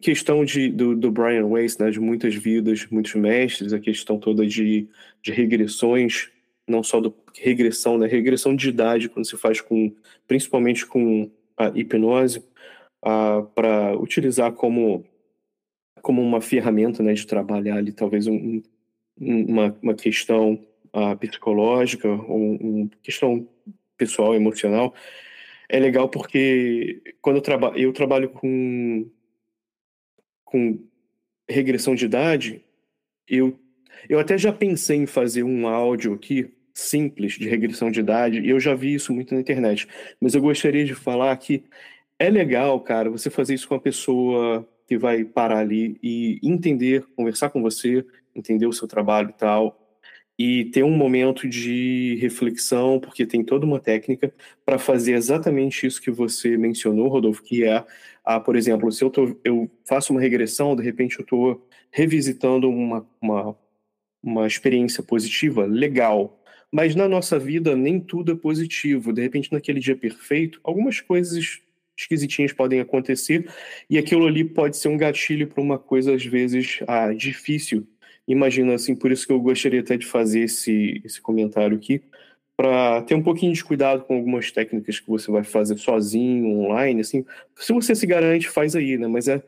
[0.02, 4.46] questão de, do, do Brian Weiss, né, de muitas vidas, muitos mestres, a questão toda
[4.46, 4.88] de,
[5.22, 6.30] de regressões,
[6.68, 9.94] não só do regressão, né, regressão de idade, quando se faz com,
[10.28, 12.44] principalmente com a hipnose,
[13.54, 15.06] para utilizar como,
[16.02, 18.64] como uma ferramenta né, de trabalhar ali, talvez um,
[19.20, 20.60] uma, uma questão
[20.94, 23.48] uh, psicológica ou uma questão
[23.96, 24.94] pessoal, emocional,
[25.70, 29.10] é legal porque quando eu, traba eu trabalho com,
[30.44, 30.80] com
[31.48, 32.64] regressão de idade,
[33.28, 33.60] eu,
[34.10, 38.50] eu até já pensei em fazer um áudio aqui simples de regressão de idade, e
[38.50, 39.88] eu já vi isso muito na internet,
[40.20, 41.64] mas eu gostaria de falar que
[42.20, 47.06] é legal, cara, você fazer isso com a pessoa que vai parar ali e entender,
[47.16, 48.06] conversar com você,
[48.36, 49.82] entender o seu trabalho e tal,
[50.38, 54.34] e ter um momento de reflexão, porque tem toda uma técnica
[54.66, 57.86] para fazer exatamente isso que você mencionou, Rodolfo, que é,
[58.24, 62.70] a, por exemplo, se eu, tô, eu faço uma regressão, de repente eu estou revisitando
[62.70, 63.58] uma, uma,
[64.22, 66.42] uma experiência positiva, legal,
[66.72, 69.14] mas na nossa vida nem tudo é positivo.
[69.14, 71.62] De repente, naquele dia perfeito, algumas coisas
[71.98, 73.50] esquisitinhas podem acontecer
[73.90, 77.88] e aquilo ali pode ser um gatilho para uma coisa, às vezes, ah, difícil
[78.28, 82.02] imagino assim, por isso que eu gostaria até de fazer esse, esse comentário aqui,
[82.58, 87.02] para ter um pouquinho de cuidado com algumas técnicas que você vai fazer sozinho, online,
[87.02, 87.26] assim.
[87.58, 89.08] Se você se garante, faz aí, né?
[89.08, 89.44] Mas é,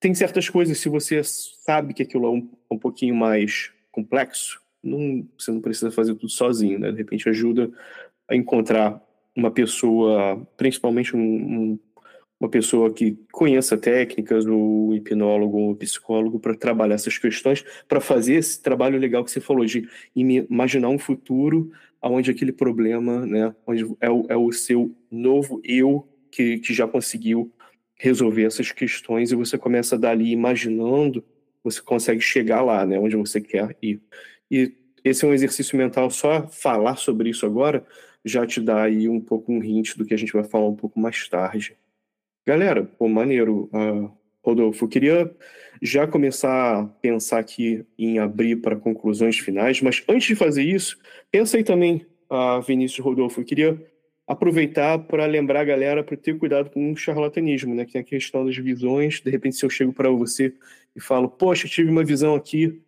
[0.00, 5.26] tem certas coisas, se você sabe que aquilo é um, um pouquinho mais complexo, não,
[5.38, 6.90] você não precisa fazer tudo sozinho, né?
[6.90, 7.70] De repente ajuda
[8.28, 9.00] a encontrar
[9.36, 11.78] uma pessoa, principalmente um, um
[12.42, 18.34] uma pessoa que conheça técnicas, o hipnólogo ou psicólogo, para trabalhar essas questões, para fazer
[18.34, 21.70] esse trabalho legal que você falou, de imaginar um futuro
[22.02, 26.88] onde aquele problema, né, onde é o, é o seu novo eu que, que já
[26.88, 27.52] conseguiu
[27.94, 31.24] resolver essas questões e você começa dali imaginando,
[31.62, 34.02] você consegue chegar lá, né, onde você quer ir.
[34.50, 34.72] E
[35.04, 37.86] esse é um exercício mental, só falar sobre isso agora
[38.24, 40.76] já te dá aí um pouco um hint do que a gente vai falar um
[40.76, 41.76] pouco mais tarde.
[42.46, 43.68] Galera, pô, maneiro.
[43.72, 44.10] Uh,
[44.44, 45.32] Rodolfo, queria
[45.80, 50.98] já começar a pensar aqui em abrir para conclusões finais, mas antes de fazer isso,
[51.30, 53.80] pensa aí também, uh, Vinícius Rodolfo, queria
[54.26, 57.84] aproveitar para lembrar a galera para ter cuidado com o charlatanismo, né?
[57.84, 59.20] Que tem a questão das visões.
[59.20, 60.52] De repente, se eu chego para você
[60.94, 62.80] e falo, poxa, tive uma visão aqui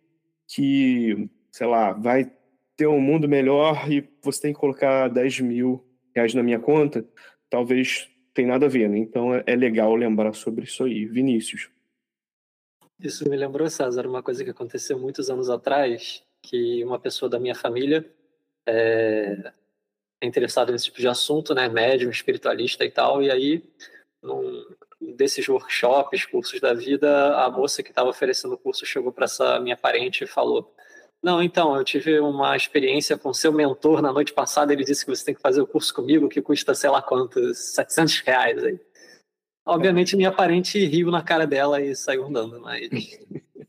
[0.47, 2.31] que, sei lá, vai
[2.75, 7.05] ter um mundo melhor e você tem que colocar 10 mil reais na minha conta,
[7.49, 8.97] talvez tem nada a ver, né?
[8.97, 11.05] Então é, é legal lembrar sobre isso aí.
[11.05, 11.69] Vinícius.
[12.99, 17.39] Isso me lembrou, César, uma coisa que aconteceu muitos anos atrás, que uma pessoa da
[17.39, 18.09] minha família
[18.65, 19.51] é,
[20.21, 21.67] é interessada nesse tipo de assunto, né?
[21.67, 23.63] Médium, espiritualista e tal, e aí
[24.21, 24.65] num
[25.15, 29.59] desses workshops, cursos da vida, a moça que estava oferecendo o curso chegou para essa
[29.59, 30.73] minha parente e falou:
[31.25, 34.71] não, então, eu tive uma experiência com seu mentor na noite passada.
[34.71, 37.73] Ele disse que você tem que fazer o curso comigo, que custa sei lá quantos,
[37.73, 38.63] 700 reais.
[38.63, 38.79] Aí.
[39.65, 42.89] Obviamente, minha parente riu na cara dela e saiu andando, mas.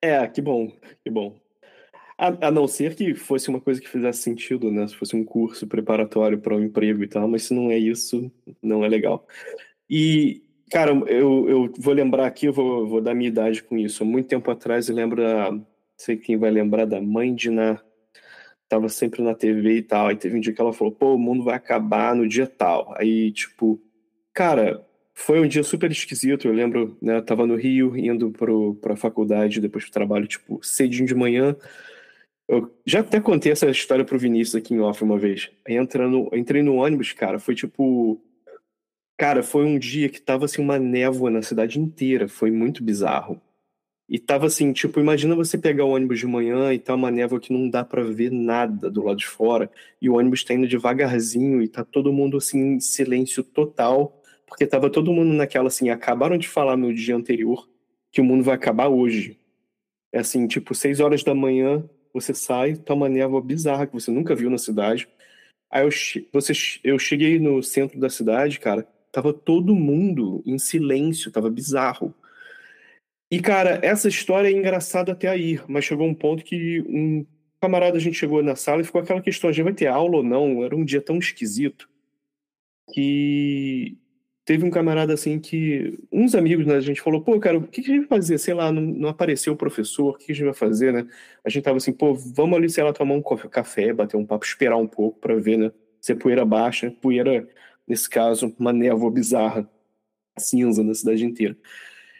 [0.00, 0.70] É, que bom,
[1.02, 1.40] que bom.
[2.16, 4.86] A, a, não ser que fosse uma coisa que fizesse sentido, né?
[4.86, 8.30] Se fosse um curso preparatório para um emprego e tal, mas se não é isso,
[8.62, 9.26] não é legal.
[9.90, 14.04] E, cara, eu, eu vou lembrar aqui, eu vou, vou dar minha idade com isso.
[14.04, 15.58] Há muito tempo atrás, eu lembro da
[15.96, 17.80] sei quem vai lembrar da mãe de Ná,
[18.68, 20.08] tava sempre na TV e tal.
[20.08, 22.94] Aí teve um dia que ela falou, pô, o mundo vai acabar no dia tal.
[22.98, 23.80] Aí, tipo,
[24.32, 24.84] cara,
[25.14, 26.46] foi um dia super esquisito.
[26.46, 30.60] Eu lembro, né, eu tava no Rio, indo pro, pra faculdade, depois do trabalho, tipo,
[30.62, 31.56] cedinho de manhã.
[32.48, 35.50] Eu já até contei essa história pro Vinícius aqui em off uma vez.
[35.66, 38.20] Aí entrando, entrei no ônibus, cara, foi tipo.
[39.18, 42.28] Cara, foi um dia que tava assim uma névoa na cidade inteira.
[42.28, 43.40] Foi muito bizarro.
[44.08, 47.40] E tava assim, tipo, imagina você pegar o ônibus de manhã e tá uma névoa
[47.40, 50.68] que não dá para ver nada do lado de fora, e o ônibus tá indo
[50.68, 55.90] devagarzinho e tá todo mundo assim em silêncio total, porque tava todo mundo naquela assim,
[55.90, 57.68] acabaram de falar no dia anterior
[58.12, 59.38] que o mundo vai acabar hoje.
[60.12, 61.84] É assim, tipo, seis horas da manhã,
[62.14, 65.08] você sai, tá uma névoa bizarra que você nunca viu na cidade.
[65.70, 65.90] Aí eu,
[66.32, 66.52] você,
[66.84, 72.14] eu cheguei no centro da cidade, cara, tava todo mundo em silêncio, tava bizarro.
[73.30, 77.26] E, cara, essa história é engraçada até aí, mas chegou um ponto que um
[77.60, 80.18] camarada, a gente chegou na sala e ficou aquela questão, a gente vai ter aula
[80.18, 80.62] ou não?
[80.64, 81.88] Era um dia tão esquisito
[82.92, 83.96] que
[84.44, 87.80] teve um camarada assim que, uns amigos, né, a gente falou, pô, cara, o que,
[87.80, 88.38] a gente vai fazer?
[88.38, 91.06] Sei lá, não, não apareceu o professor, o que, a gente vai fazer, né?
[91.44, 94.44] A gente tava assim, pô, vamos ali, sei lá, tomar um café, bater um papo,
[94.44, 95.72] esperar um pouco para ver, né?
[96.00, 97.48] Se a poeira baixa, poeira,
[97.88, 99.68] nesse caso, uma névoa bizarra
[100.38, 101.56] cinza na cidade inteira.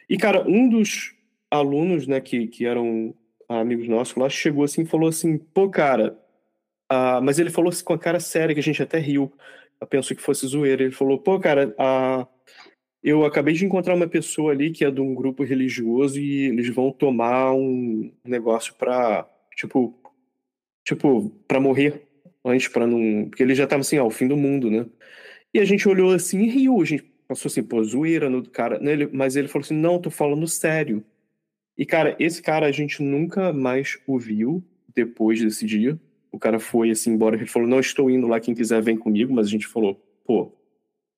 [0.09, 1.15] E, cara, um dos
[1.51, 3.13] alunos, né, que, que eram
[3.49, 6.17] amigos nossos lá, chegou assim e falou assim, pô, cara,
[6.91, 9.31] uh, mas ele falou assim com a cara séria, que a gente até riu,
[9.89, 12.27] pensou que fosse zoeira, ele falou, pô, cara, uh,
[13.03, 16.67] eu acabei de encontrar uma pessoa ali que é de um grupo religioso e eles
[16.73, 19.97] vão tomar um negócio pra, tipo,
[20.85, 22.07] tipo, pra morrer
[22.43, 23.29] antes, pra não...
[23.29, 24.85] Porque ele já tava assim, ó, o fim do mundo, né?
[25.53, 28.79] E a gente olhou assim e riu, a gente pensou assim, pô, zoeira no cara,
[28.79, 29.07] né?
[29.11, 31.03] mas ele falou assim, não, tô falando sério.
[31.77, 34.63] E, cara, esse cara a gente nunca mais o viu
[34.95, 35.99] depois desse dia.
[36.31, 39.33] O cara foi assim embora, ele falou, não estou indo lá, quem quiser vem comigo,
[39.33, 40.51] mas a gente falou, pô,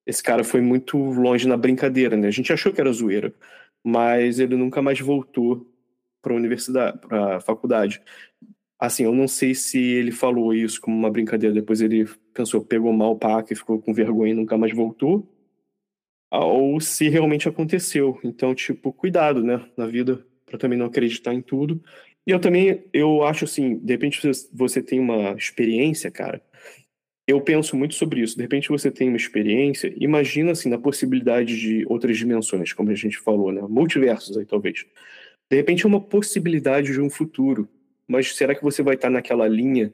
[0.06, 2.28] esse cara foi muito longe na brincadeira, né?
[2.28, 3.34] A gente achou que era zoeira,
[3.84, 5.66] mas ele nunca mais voltou
[6.22, 8.02] para universidade, para faculdade.
[8.78, 12.92] Assim, eu não sei se ele falou isso como uma brincadeira, depois ele pensou, pegou
[12.92, 15.28] mal o paca e ficou com vergonha e nunca mais voltou,
[16.30, 18.18] ou se realmente aconteceu.
[18.22, 21.82] Então, tipo, cuidado, né, na vida, para também não acreditar em tudo.
[22.26, 24.20] E eu também, eu acho assim, de repente
[24.52, 26.40] você tem uma experiência, cara,
[27.26, 28.36] eu penso muito sobre isso.
[28.36, 32.94] De repente você tem uma experiência, imagina assim na possibilidade de outras dimensões, como a
[32.94, 33.62] gente falou, né?
[33.62, 34.84] Multiversos aí talvez.
[35.50, 37.68] De repente é uma possibilidade de um futuro,
[38.06, 39.92] mas será que você vai estar naquela linha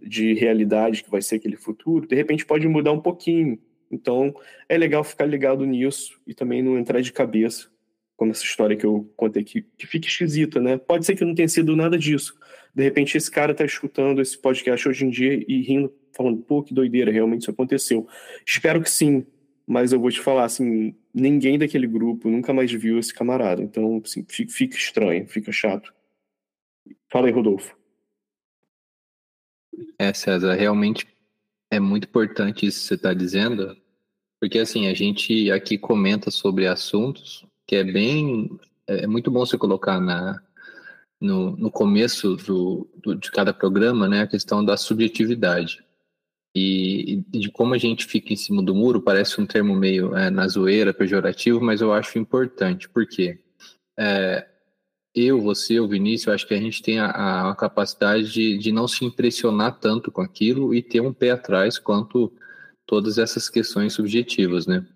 [0.00, 2.06] de realidade que vai ser aquele futuro?
[2.06, 3.58] De repente pode mudar um pouquinho.
[3.90, 4.34] Então
[4.68, 7.68] é legal ficar ligado nisso e também não entrar de cabeça,
[8.16, 10.76] como essa história que eu contei aqui, que fica esquisita, né?
[10.76, 12.34] Pode ser que não tenha sido nada disso.
[12.74, 16.62] De repente esse cara está escutando esse podcast hoje em dia e rindo falando, pô,
[16.62, 18.08] que doideira, realmente isso aconteceu.
[18.44, 19.24] Espero que sim,
[19.64, 23.62] mas eu vou te falar, assim, ninguém daquele grupo nunca mais viu esse camarada.
[23.62, 25.94] Então, assim, fica estranho, fica chato.
[27.08, 27.76] Fala aí, Rodolfo.
[29.98, 31.06] É, César, realmente
[31.70, 33.76] é muito importante isso que você está dizendo,
[34.40, 38.50] porque assim, a gente aqui comenta sobre assuntos que é bem.
[38.86, 40.40] É muito bom você colocar na,
[41.20, 45.84] no, no começo do, do, de cada programa né, a questão da subjetividade
[46.54, 50.16] e, e, de como a gente fica em cima do muro, parece um termo meio
[50.16, 53.38] é, na zoeira, pejorativo, mas eu acho importante, porque
[53.98, 54.47] é,
[55.18, 58.72] eu, você, o Vinícius, eu acho que a gente tem a, a capacidade de, de
[58.72, 62.32] não se impressionar tanto com aquilo e ter um pé atrás quanto
[62.86, 64.86] todas essas questões subjetivas, né?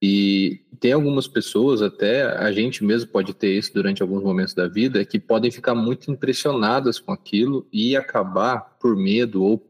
[0.00, 4.68] E tem algumas pessoas, até a gente mesmo pode ter isso durante alguns momentos da
[4.68, 9.66] vida, que podem ficar muito impressionadas com aquilo e acabar por medo ou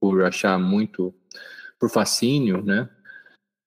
[0.00, 1.12] por achar muito,
[1.78, 2.88] por fascínio, né?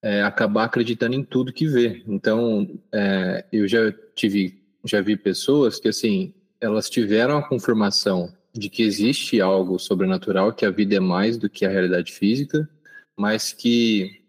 [0.02, 2.02] É, acabar acreditando em tudo que vê.
[2.06, 8.70] Então, é, eu já tive, já vi pessoas que, assim, elas tiveram a confirmação de
[8.70, 12.68] que existe algo sobrenatural, que a vida é mais do que a realidade física,
[13.16, 14.22] mas que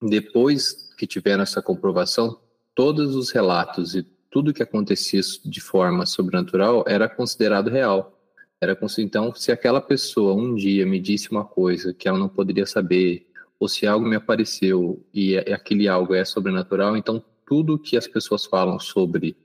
[0.00, 2.38] depois que tiveram essa comprovação,
[2.74, 8.12] todos os relatos e tudo que acontecia de forma sobrenatural era considerado real.
[8.60, 12.64] Era então, se aquela pessoa um dia me disse uma coisa que ela não poderia
[12.64, 13.26] saber,
[13.58, 18.06] ou se algo me apareceu e é, aquele algo é sobrenatural, então tudo que as
[18.06, 19.36] pessoas falam sobre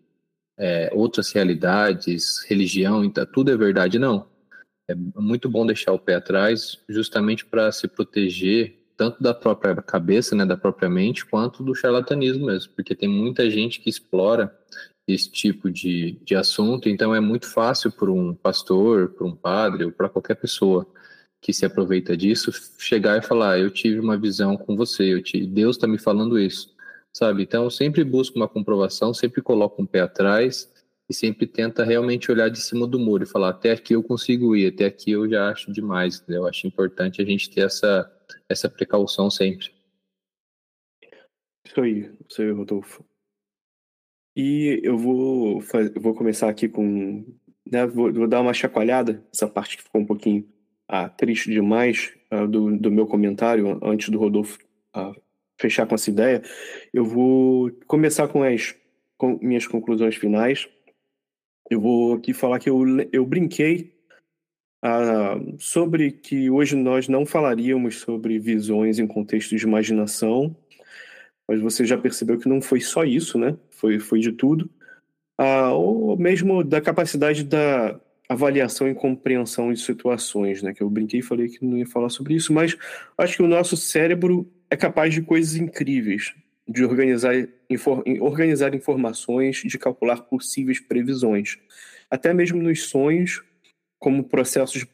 [0.62, 4.28] é, outras realidades, religião, então, tudo é verdade, não.
[4.88, 10.36] É muito bom deixar o pé atrás, justamente para se proteger tanto da própria cabeça,
[10.36, 14.56] né, da própria mente, quanto do charlatanismo mesmo, porque tem muita gente que explora
[15.08, 19.86] esse tipo de, de assunto, então é muito fácil para um pastor, para um padre
[19.86, 20.86] ou para qualquer pessoa
[21.42, 25.48] que se aproveita disso chegar e falar: Eu tive uma visão com você, eu te,
[25.48, 26.72] Deus está me falando isso,
[27.14, 27.44] sabe?
[27.44, 30.72] Então, sempre busco uma comprovação, sempre coloco um pé atrás
[31.10, 34.56] e sempre tenta realmente olhar de cima do muro e falar: Até aqui eu consigo
[34.56, 36.24] ir, até aqui eu já acho demais.
[36.28, 38.10] Eu acho importante a gente ter essa,
[38.50, 39.70] essa precaução sempre.
[41.66, 43.06] Isso aí, isso aí, Rodolfo.
[44.36, 45.62] E eu vou,
[46.00, 47.26] vou começar aqui com.
[47.70, 50.46] Né, vou, vou, dar uma chacoalhada, essa parte que ficou um pouquinho
[50.88, 54.58] ah, triste demais ah, do, do meu comentário, antes do Rodolfo
[54.94, 55.14] ah,
[55.62, 56.42] fechar com essa ideia.
[56.94, 58.76] Eu vou começar com as
[59.18, 60.68] com minhas conclusões finais.
[61.70, 62.84] Eu vou aqui falar que eu,
[63.14, 63.94] eu brinquei
[64.84, 70.56] ah, sobre que hoje nós não falaríamos sobre visões em contexto de imaginação,
[71.48, 73.56] mas você já percebeu que não foi só isso, né?
[73.70, 74.68] Foi, foi de tudo.
[75.38, 80.74] Ah, ou mesmo da capacidade da avaliação e compreensão de situações, né?
[80.74, 82.76] Que eu brinquei e falei que não ia falar sobre isso, mas
[83.18, 86.34] acho que o nosso cérebro é capaz de coisas incríveis,
[86.66, 87.36] de organizar,
[87.70, 91.58] infor, organizar informações, de calcular possíveis previsões.
[92.10, 93.44] Até mesmo nos sonhos,
[94.00, 94.88] como processos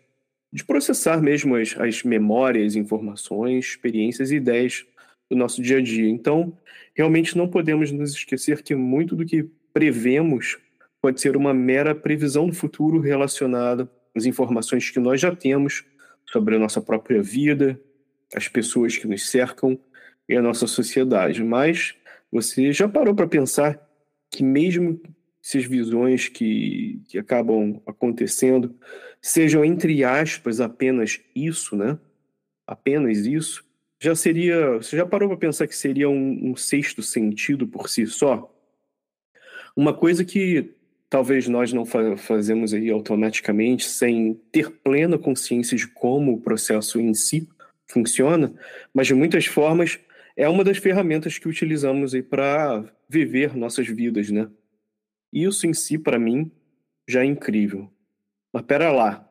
[0.51, 4.83] de, processar mesmo as, as memórias, informações, experiências e ideias
[5.29, 6.09] do nosso dia a dia.
[6.09, 6.57] Então,
[6.95, 10.57] realmente não podemos nos esquecer que muito do que prevemos
[10.99, 15.85] pode ser uma mera previsão do futuro relacionada às informações que nós já temos
[16.25, 17.79] sobre a nossa própria vida,
[18.33, 19.79] as pessoas que nos cercam
[20.27, 21.43] e a nossa sociedade.
[21.43, 21.95] Mas
[22.31, 23.79] você já parou para pensar
[24.29, 25.01] que mesmo
[25.43, 28.75] essas visões que, que acabam acontecendo
[29.21, 31.97] sejam, entre aspas, apenas isso, né?
[32.65, 33.63] Apenas isso,
[33.99, 34.73] já seria.
[34.73, 38.53] Você já parou para pensar que seria um, um sexto sentido por si só?
[39.75, 40.75] Uma coisa que
[41.09, 46.99] talvez nós não fa fazemos aí automaticamente, sem ter plena consciência de como o processo
[46.99, 47.47] em si
[47.89, 48.53] funciona,
[48.93, 49.99] mas de muitas formas
[50.35, 54.49] é uma das ferramentas que utilizamos aí para viver nossas vidas, né?
[55.33, 56.51] Isso em si, para mim,
[57.07, 57.91] já é incrível.
[58.53, 59.29] Mas pera lá.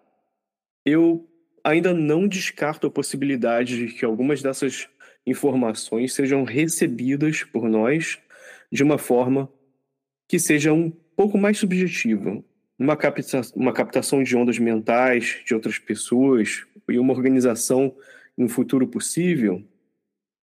[0.85, 1.29] Eu
[1.63, 4.89] ainda não descarto a possibilidade de que algumas dessas
[5.27, 8.19] informações sejam recebidas por nós
[8.71, 9.53] de uma forma
[10.29, 12.43] que seja um pouco mais subjetiva.
[12.79, 17.95] Uma, capta uma captação de ondas mentais de outras pessoas e uma organização
[18.37, 19.63] um futuro possível?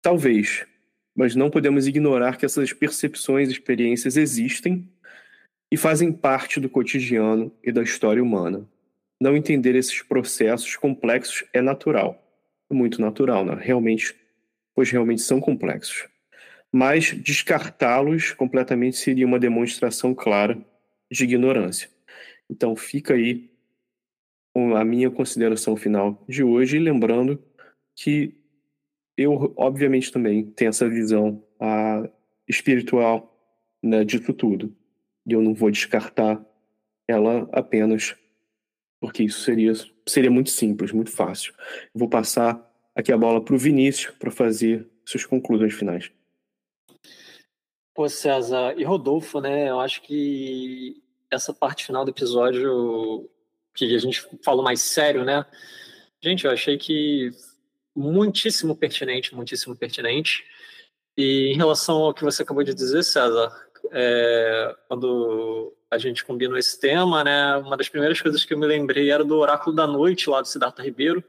[0.00, 0.66] Talvez.
[1.14, 4.88] Mas não podemos ignorar que essas percepções e experiências existem
[5.70, 8.68] e fazem parte do cotidiano e da história humana.
[9.20, 12.20] Não entender esses processos complexos é natural,
[12.70, 13.56] muito natural, né?
[13.60, 14.14] realmente,
[14.74, 16.08] pois realmente são complexos.
[16.72, 20.58] Mas descartá-los completamente seria uma demonstração clara
[21.10, 21.90] de ignorância.
[22.50, 23.50] Então fica aí
[24.76, 27.42] a minha consideração final de hoje, lembrando
[27.94, 28.34] que
[29.16, 32.08] eu, obviamente, também tenho essa visão a,
[32.48, 33.36] espiritual
[33.82, 34.74] né, disso tudo
[35.26, 36.44] e eu não vou descartar
[37.06, 38.16] ela apenas
[39.00, 39.72] porque isso seria,
[40.06, 41.52] seria muito simples, muito fácil.
[41.92, 42.64] Eu vou passar
[42.94, 46.12] aqui a bola para o Vinícius para fazer suas conclusões finais.
[47.92, 49.68] Pô, César e Rodolfo, né?
[49.68, 53.28] Eu acho que essa parte final do episódio
[53.74, 55.44] que a gente falou mais sério, né?
[56.22, 57.30] Gente, eu achei que
[57.94, 60.44] muitíssimo pertinente, muitíssimo pertinente.
[61.16, 63.52] E em relação ao que você acabou de dizer, César,
[63.90, 68.66] é, quando a gente combinou esse tema, né, uma das primeiras coisas que eu me
[68.66, 71.22] lembrei era do Oráculo da Noite, lá do Siddhartha Ribeiro,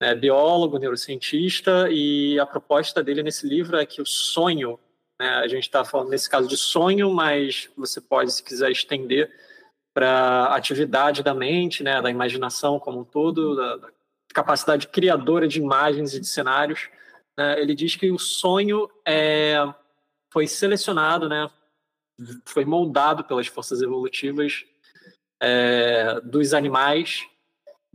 [0.00, 4.78] né, biólogo, neurocientista, e a proposta dele nesse livro é que o sonho,
[5.20, 9.30] né, a gente está falando nesse caso de sonho, mas você pode, se quiser, estender
[9.92, 13.93] para a atividade da mente, né, da imaginação como um todo, da, da
[14.34, 16.90] capacidade criadora de imagens e de cenários.
[17.38, 19.56] Né, ele diz que o sonho é
[20.32, 21.48] foi selecionado, né,
[22.44, 24.64] foi moldado pelas forças evolutivas
[25.40, 27.24] é, dos animais,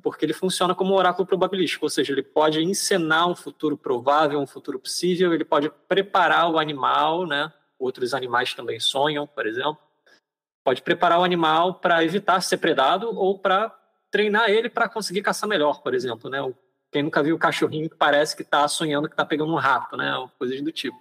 [0.01, 4.39] porque ele funciona como um oráculo probabilístico, ou seja, ele pode encenar um futuro provável,
[4.39, 9.77] um futuro possível, ele pode preparar o animal, né, outros animais também sonham, por exemplo,
[10.63, 13.77] pode preparar o animal para evitar ser predado ou para
[14.11, 16.39] treinar ele para conseguir caçar melhor, por exemplo, né?
[16.91, 19.95] Quem nunca viu o cachorrinho que parece que está sonhando que está pegando um rato,
[19.95, 20.11] né?
[20.37, 20.99] Coisas do tipo.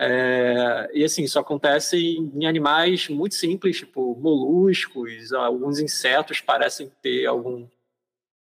[0.00, 7.26] É, e assim, isso acontece em animais muito simples, tipo moluscos, alguns insetos parecem ter
[7.26, 7.68] algum,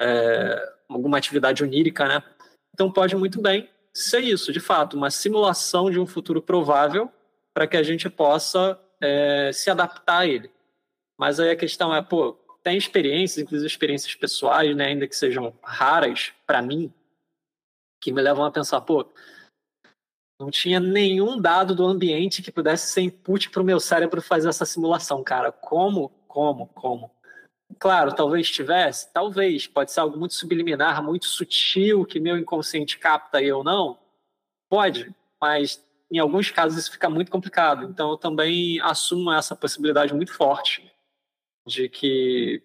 [0.00, 2.22] é, alguma atividade onírica, né?
[2.74, 7.10] Então pode muito bem ser isso, de fato, uma simulação de um futuro provável
[7.54, 10.50] para que a gente possa é, se adaptar a ele.
[11.18, 15.54] Mas aí a questão é, pô, tem experiências, inclusive experiências pessoais, né, ainda que sejam
[15.62, 16.92] raras para mim,
[18.00, 19.06] que me levam a pensar, pô,
[20.40, 24.48] não tinha nenhum dado do ambiente que pudesse ser input para o meu cérebro fazer
[24.48, 25.50] essa simulação, cara.
[25.50, 26.10] Como?
[26.28, 26.68] Como?
[26.68, 27.10] Como?
[27.78, 29.66] Claro, talvez tivesse, talvez.
[29.66, 33.98] Pode ser algo muito subliminar, muito sutil, que meu inconsciente capta e eu não.
[34.70, 37.86] Pode, mas em alguns casos isso fica muito complicado.
[37.86, 40.87] Então eu também assumo essa possibilidade muito forte
[41.68, 42.62] de que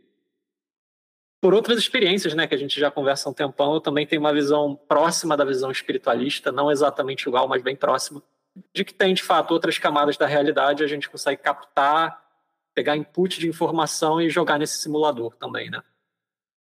[1.43, 4.21] por outras experiências, né, que a gente já conversa há um tempão, eu também tenho
[4.21, 8.23] uma visão próxima da visão espiritualista, não exatamente igual, mas bem próxima,
[8.73, 12.23] de que tem, de fato, outras camadas da realidade, a gente consegue captar,
[12.73, 15.83] pegar input de informação e jogar nesse simulador também, né.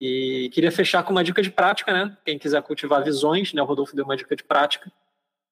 [0.01, 3.65] E queria fechar com uma dica de prática, né, quem quiser cultivar visões, né, o
[3.65, 4.91] Rodolfo deu uma dica de prática,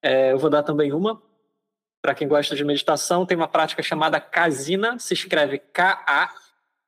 [0.01, 1.21] é, eu vou dar também uma,
[2.01, 5.59] para quem gosta de meditação, tem uma prática chamada Kasina, se escreve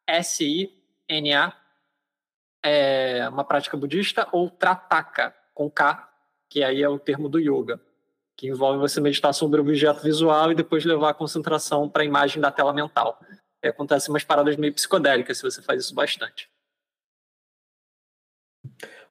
[0.06, 1.53] K-A-S-I-N-A,
[2.64, 6.10] é uma prática budista, ou trataka, com K,
[6.49, 7.80] que aí é o termo do yoga,
[8.36, 12.06] que envolve você meditar sobre o objeto visual e depois levar a concentração para a
[12.06, 13.20] imagem da tela mental.
[13.64, 16.49] E acontecem umas paradas meio psicodélicas se você faz isso bastante.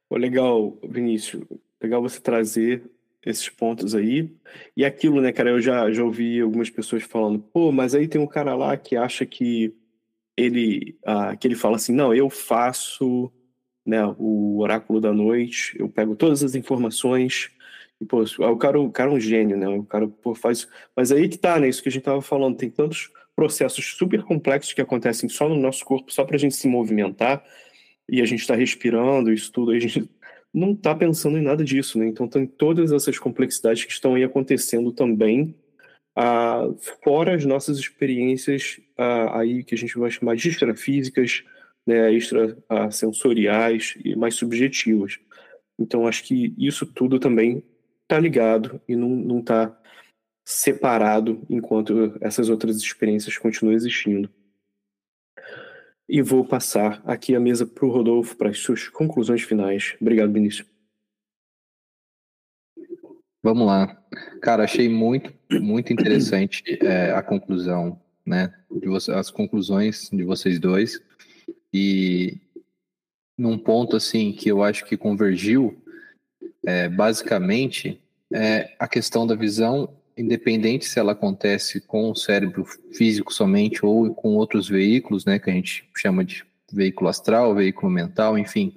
[0.09, 1.45] Oh, legal, Vinícius.
[1.83, 2.91] Legal você trazer
[3.25, 4.33] esses pontos aí.
[4.77, 8.21] E aquilo, né, cara, eu já, já ouvi algumas pessoas falando, pô, mas aí tem
[8.21, 9.75] um cara lá que acha que
[10.37, 13.33] ele, ah, que ele fala assim, não, eu faço
[13.85, 17.51] né, o oráculo da noite, eu pego todas as informações,
[18.01, 20.69] e, pô, o cara, o cara é um gênio, né, o cara, pô, faz...
[20.97, 24.23] Mas aí que tá, né, isso que a gente tava falando, tem tantos processos super
[24.23, 27.45] complexos que acontecem só no nosso corpo, só pra gente se movimentar,
[28.09, 30.09] e a gente está respirando, isso tudo, a gente
[30.53, 32.07] não está pensando em nada disso, né?
[32.07, 35.55] Então tem todas essas complexidades que estão aí acontecendo também,
[36.17, 36.69] ah,
[37.03, 41.45] fora as nossas experiências ah, aí que a gente vai chamar de extrafísicas,
[41.87, 45.19] né, extrasensoriais e mais subjetivas.
[45.79, 47.63] Então acho que isso tudo também
[48.03, 49.77] está ligado e não está
[50.47, 54.31] separado enquanto essas outras experiências continuam existindo.
[56.09, 59.97] E vou passar aqui a mesa para o Rodolfo para as suas conclusões finais.
[60.01, 60.74] Obrigado, Vinícius.
[63.45, 63.95] Vamos lá.
[64.41, 65.31] Cara, achei muito,
[65.61, 68.51] muito interessante é, a conclusão, né?
[68.87, 70.99] Você, as conclusões de vocês dois.
[71.71, 72.39] E
[73.37, 75.77] num ponto, assim, que eu acho que convergiu,
[76.65, 78.01] é, basicamente,
[78.33, 82.65] é a questão da visão independente se ela acontece com o cérebro
[82.95, 87.93] físico somente ou com outros veículos, né, que a gente chama de veículo astral, veículo
[87.93, 88.75] mental, enfim.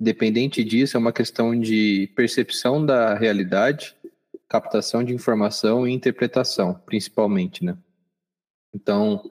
[0.00, 3.96] Independente disso, é uma questão de percepção da realidade,
[4.48, 7.76] captação de informação e interpretação, principalmente, né?
[8.74, 9.22] Então,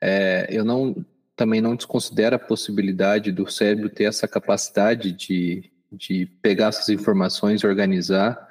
[0.00, 1.04] é, eu não
[1.36, 7.64] também não desconsidero a possibilidade do cérebro ter essa capacidade de, de pegar essas informações,
[7.64, 8.46] organizar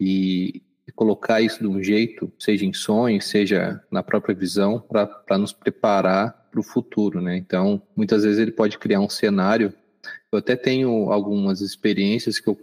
[0.00, 0.60] e,
[0.94, 6.48] colocar isso de um jeito, seja em sonhos, seja na própria visão, para nos preparar
[6.50, 7.36] para o futuro, né?
[7.36, 9.72] Então, muitas vezes ele pode criar um cenário.
[10.32, 12.58] Eu até tenho algumas experiências que eu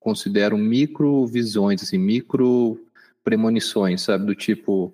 [0.00, 2.80] considero micro visões, assim, micro
[3.22, 4.26] premonições, sabe?
[4.26, 4.92] Do tipo,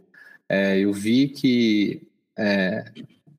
[0.48, 2.02] é, eu vi que
[2.36, 2.84] é,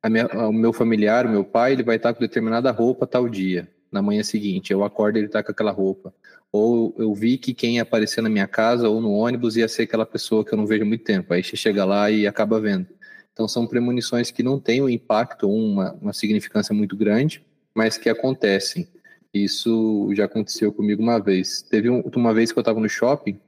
[0.10, 3.68] minha, o meu familiar, o meu pai, ele vai estar com determinada roupa tal dia.
[3.92, 6.14] Na manhã seguinte, eu acordo ele está com aquela roupa
[6.52, 9.84] ou eu vi que quem ia aparecer na minha casa ou no ônibus ia ser
[9.84, 11.34] aquela pessoa que eu não vejo muito tempo.
[11.34, 12.88] Aí você chega lá e acaba vendo.
[13.34, 17.46] Então são premonições que não têm um impacto uma, uma significância muito grande,
[17.76, 18.88] mas que acontecem.
[19.34, 21.62] Isso já aconteceu comigo uma vez.
[21.62, 23.40] Teve um, uma vez que eu estava no shopping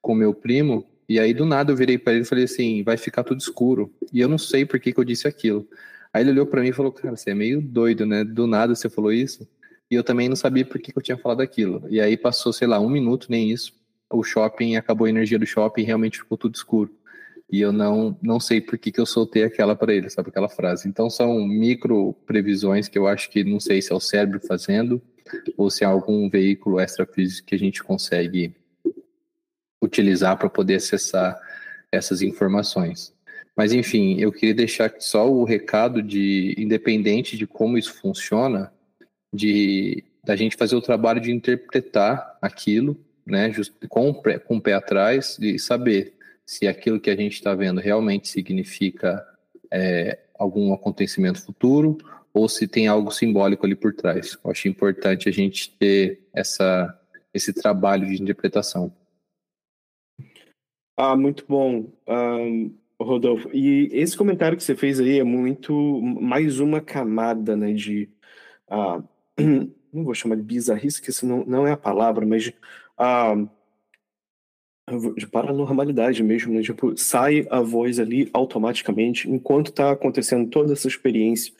[0.00, 2.96] com meu primo, e aí do nada eu virei para ele e falei assim: vai
[2.96, 3.92] ficar tudo escuro.
[4.12, 5.66] E eu não sei por que, que eu disse aquilo.
[6.12, 8.24] Aí ele olhou para mim e falou: cara, você é meio doido, né?
[8.24, 9.48] Do nada você falou isso.
[9.90, 11.84] E eu também não sabia por que, eu tinha falado aquilo.
[11.90, 13.74] E aí passou, sei lá, um minuto, nem isso.
[14.10, 16.90] O shopping, acabou a energia do shopping realmente ficou tudo escuro.
[17.50, 20.30] E eu não, não sei por que, que eu soltei aquela para ele, sabe?
[20.30, 20.88] Aquela frase.
[20.88, 25.02] Então são micro previsões que eu acho que não sei se é o cérebro fazendo
[25.56, 28.54] ou se é algum veículo extrafísico que a gente consegue
[29.82, 31.38] utilizar para poder acessar
[31.90, 33.12] essas informações.
[33.56, 38.72] Mas enfim, eu queria deixar só o recado de, independente de como isso funciona,
[39.32, 44.74] de da gente fazer o trabalho de interpretar aquilo, né, just, com, com o pé
[44.74, 46.14] atrás e saber
[46.46, 49.24] se aquilo que a gente está vendo realmente significa
[49.70, 51.98] é, algum acontecimento futuro
[52.34, 54.38] ou se tem algo simbólico ali por trás.
[54.42, 56.98] Eu acho importante a gente ter essa,
[57.32, 58.92] esse trabalho de interpretação.
[60.96, 63.50] Ah, muito bom, um, Rodolfo.
[63.52, 68.08] E esse comentário que você fez aí é muito mais uma camada, né, de
[68.70, 69.02] uh,
[69.92, 72.52] não vou chamar de bizarrice, que isso não, não é a palavra, mas
[72.96, 73.34] a
[75.16, 76.60] de paranormalidade mesmo, né?
[76.60, 81.54] Tipo, sai a voz ali automaticamente enquanto está acontecendo toda essa experiência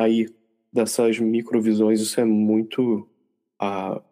[0.00, 0.28] aí
[0.72, 2.00] dessas microvisões.
[2.00, 3.06] Isso é muito,
[3.62, 4.02] uh,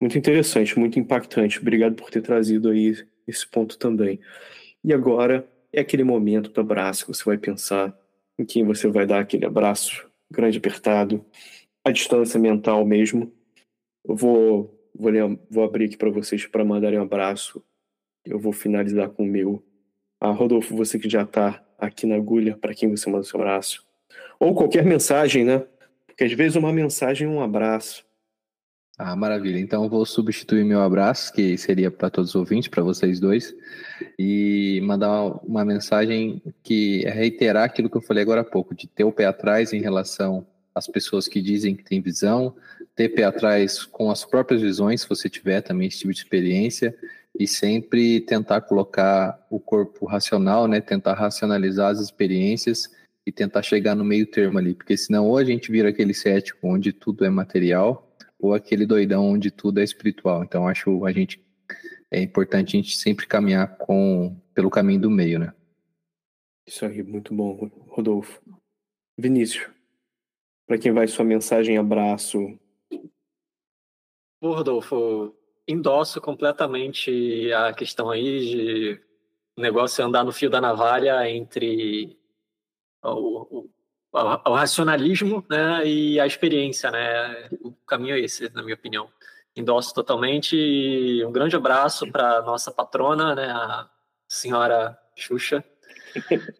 [0.00, 1.58] muito interessante, muito impactante.
[1.58, 2.94] Obrigado por ter trazido aí
[3.26, 4.20] esse ponto também.
[4.84, 7.96] E agora é aquele momento do abraço que você vai pensar
[8.38, 11.24] em quem você vai dar aquele abraço grande apertado
[11.84, 13.32] a distância mental mesmo.
[14.04, 17.64] Eu vou, vou, ler, vou abrir aqui para vocês para mandarem um abraço.
[18.24, 19.64] Eu vou finalizar com o meu.
[20.20, 23.84] Ah, Rodolfo, você que já está aqui na agulha, para quem você manda seu abraço.
[24.42, 25.62] Ou qualquer mensagem, né?
[26.04, 28.04] Porque às vezes uma mensagem é um abraço.
[28.98, 29.60] Ah, maravilha.
[29.60, 33.54] Então eu vou substituir meu abraço, que seria para todos os ouvintes, para vocês dois,
[34.18, 38.88] e mandar uma mensagem que é reiterar aquilo que eu falei agora há pouco, de
[38.88, 42.56] ter o pé atrás em relação as pessoas que dizem que tem visão,
[42.96, 46.92] ter pé atrás com as próprias visões, se você tiver também esse tipo de experiência,
[47.38, 52.90] e sempre tentar colocar o corpo racional, né, tentar racionalizar as experiências
[53.26, 56.66] e tentar chegar no meio termo ali, porque senão ou a gente vira aquele cético
[56.66, 60.42] onde tudo é material, ou aquele doidão onde tudo é espiritual.
[60.42, 61.44] Então acho a gente
[62.10, 65.54] é importante a gente sempre caminhar com pelo caminho do meio, né?
[66.66, 68.40] Isso aí, muito bom, Rodolfo.
[69.18, 69.68] Vinícius,
[70.66, 72.58] para quem vai sua mensagem, abraço.
[74.40, 75.34] Ô, Rodolfo,
[75.66, 79.00] endosso completamente a questão aí de
[79.56, 82.18] o negócio é andar no fio da navalha entre
[83.02, 83.70] o, o,
[84.12, 86.90] o, racionalismo né, e a experiência.
[86.90, 87.48] Né?
[87.62, 89.08] O caminho é esse, na minha opinião.
[89.54, 90.56] Endosso totalmente.
[91.26, 93.88] Um grande abraço para nossa patrona, né, a
[94.28, 95.62] senhora Xuxa.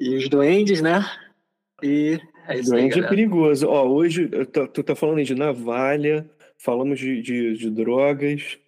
[0.00, 1.04] e os duendes, né?
[1.82, 3.68] E é isso Duende aí, é perigoso.
[3.68, 4.28] Ó, hoje,
[4.72, 6.28] tu tá falando de navalha,
[6.58, 8.58] falamos de, de, de drogas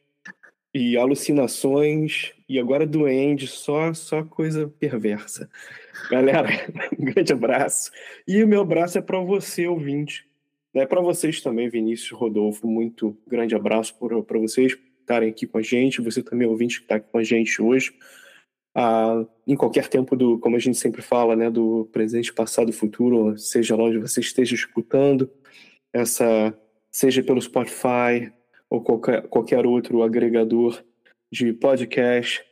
[0.75, 5.49] e alucinações, e agora duende, só, só coisa perversa.
[6.11, 6.49] Galera,
[6.99, 7.91] um grande abraço.
[8.27, 10.27] E o meu abraço é para você, ouvinte.
[10.75, 12.67] É para vocês também, Vinícius Rodolfo.
[12.67, 16.03] Muito grande abraço para vocês estarem aqui com a gente.
[16.03, 17.95] Você também, ouvinte, que está aqui com a gente hoje.
[18.75, 23.39] Ah, em qualquer tempo do, como a gente sempre fala, né, do presente, passado, futuro,
[23.39, 25.31] seja lá onde você esteja escutando,
[25.95, 26.55] essa
[26.91, 28.31] seja pelo Spotify
[28.69, 30.83] ou qualquer, qualquer outro agregador
[31.33, 32.45] de podcast,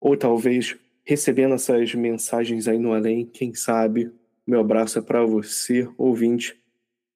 [0.00, 4.12] ou talvez recebendo essas mensagens aí no além, quem sabe,
[4.46, 6.56] meu abraço é para você, ouvinte,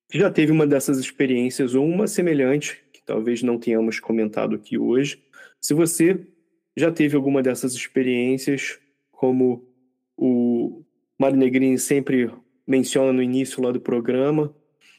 [0.08, 4.78] que já teve uma dessas experiências ou uma semelhante, que talvez não tenhamos comentado aqui
[4.78, 5.22] hoje.
[5.60, 6.26] Se você
[6.76, 8.78] já teve alguma dessas experiências,
[9.10, 9.66] como
[10.16, 10.84] o
[11.18, 12.30] Mário Negrini sempre
[12.66, 14.54] menciona no início lá do programa,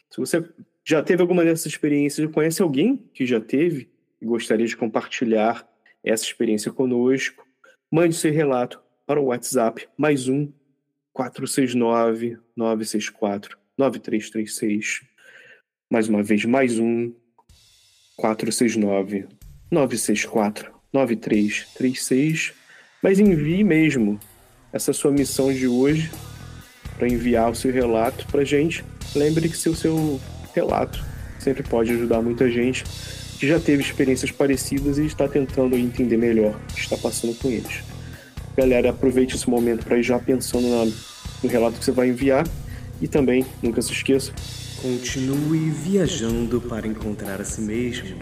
[0.10, 0.44] se você
[0.84, 2.32] já teve alguma dessas experiências?
[2.32, 3.90] Conhece alguém que já teve
[4.22, 5.68] e gostaria de compartilhar
[6.04, 7.47] essa experiência conosco?
[7.90, 10.52] Mande seu relato para o WhatsApp mais um
[11.14, 15.06] 469 964 9336.
[15.90, 17.14] Mais uma vez, mais um
[18.18, 19.30] 469
[19.72, 22.54] 964 9336.
[23.02, 24.20] Mas envie mesmo
[24.74, 26.12] essa sua missão de hoje
[26.98, 28.84] para enviar o seu relato para gente.
[29.16, 30.20] Lembre que se o seu
[30.54, 31.02] relato.
[31.40, 32.84] Sempre pode ajudar muita gente
[33.40, 37.50] que já teve experiências parecidas e está tentando entender melhor o que está passando com
[37.50, 37.84] eles.
[38.58, 40.86] Galera, aproveite esse momento para ir já pensando na,
[41.44, 42.48] no relato que você vai enviar
[43.00, 44.32] e também, nunca se esqueça,
[44.82, 48.18] continue viajando para encontrar a si mesmo.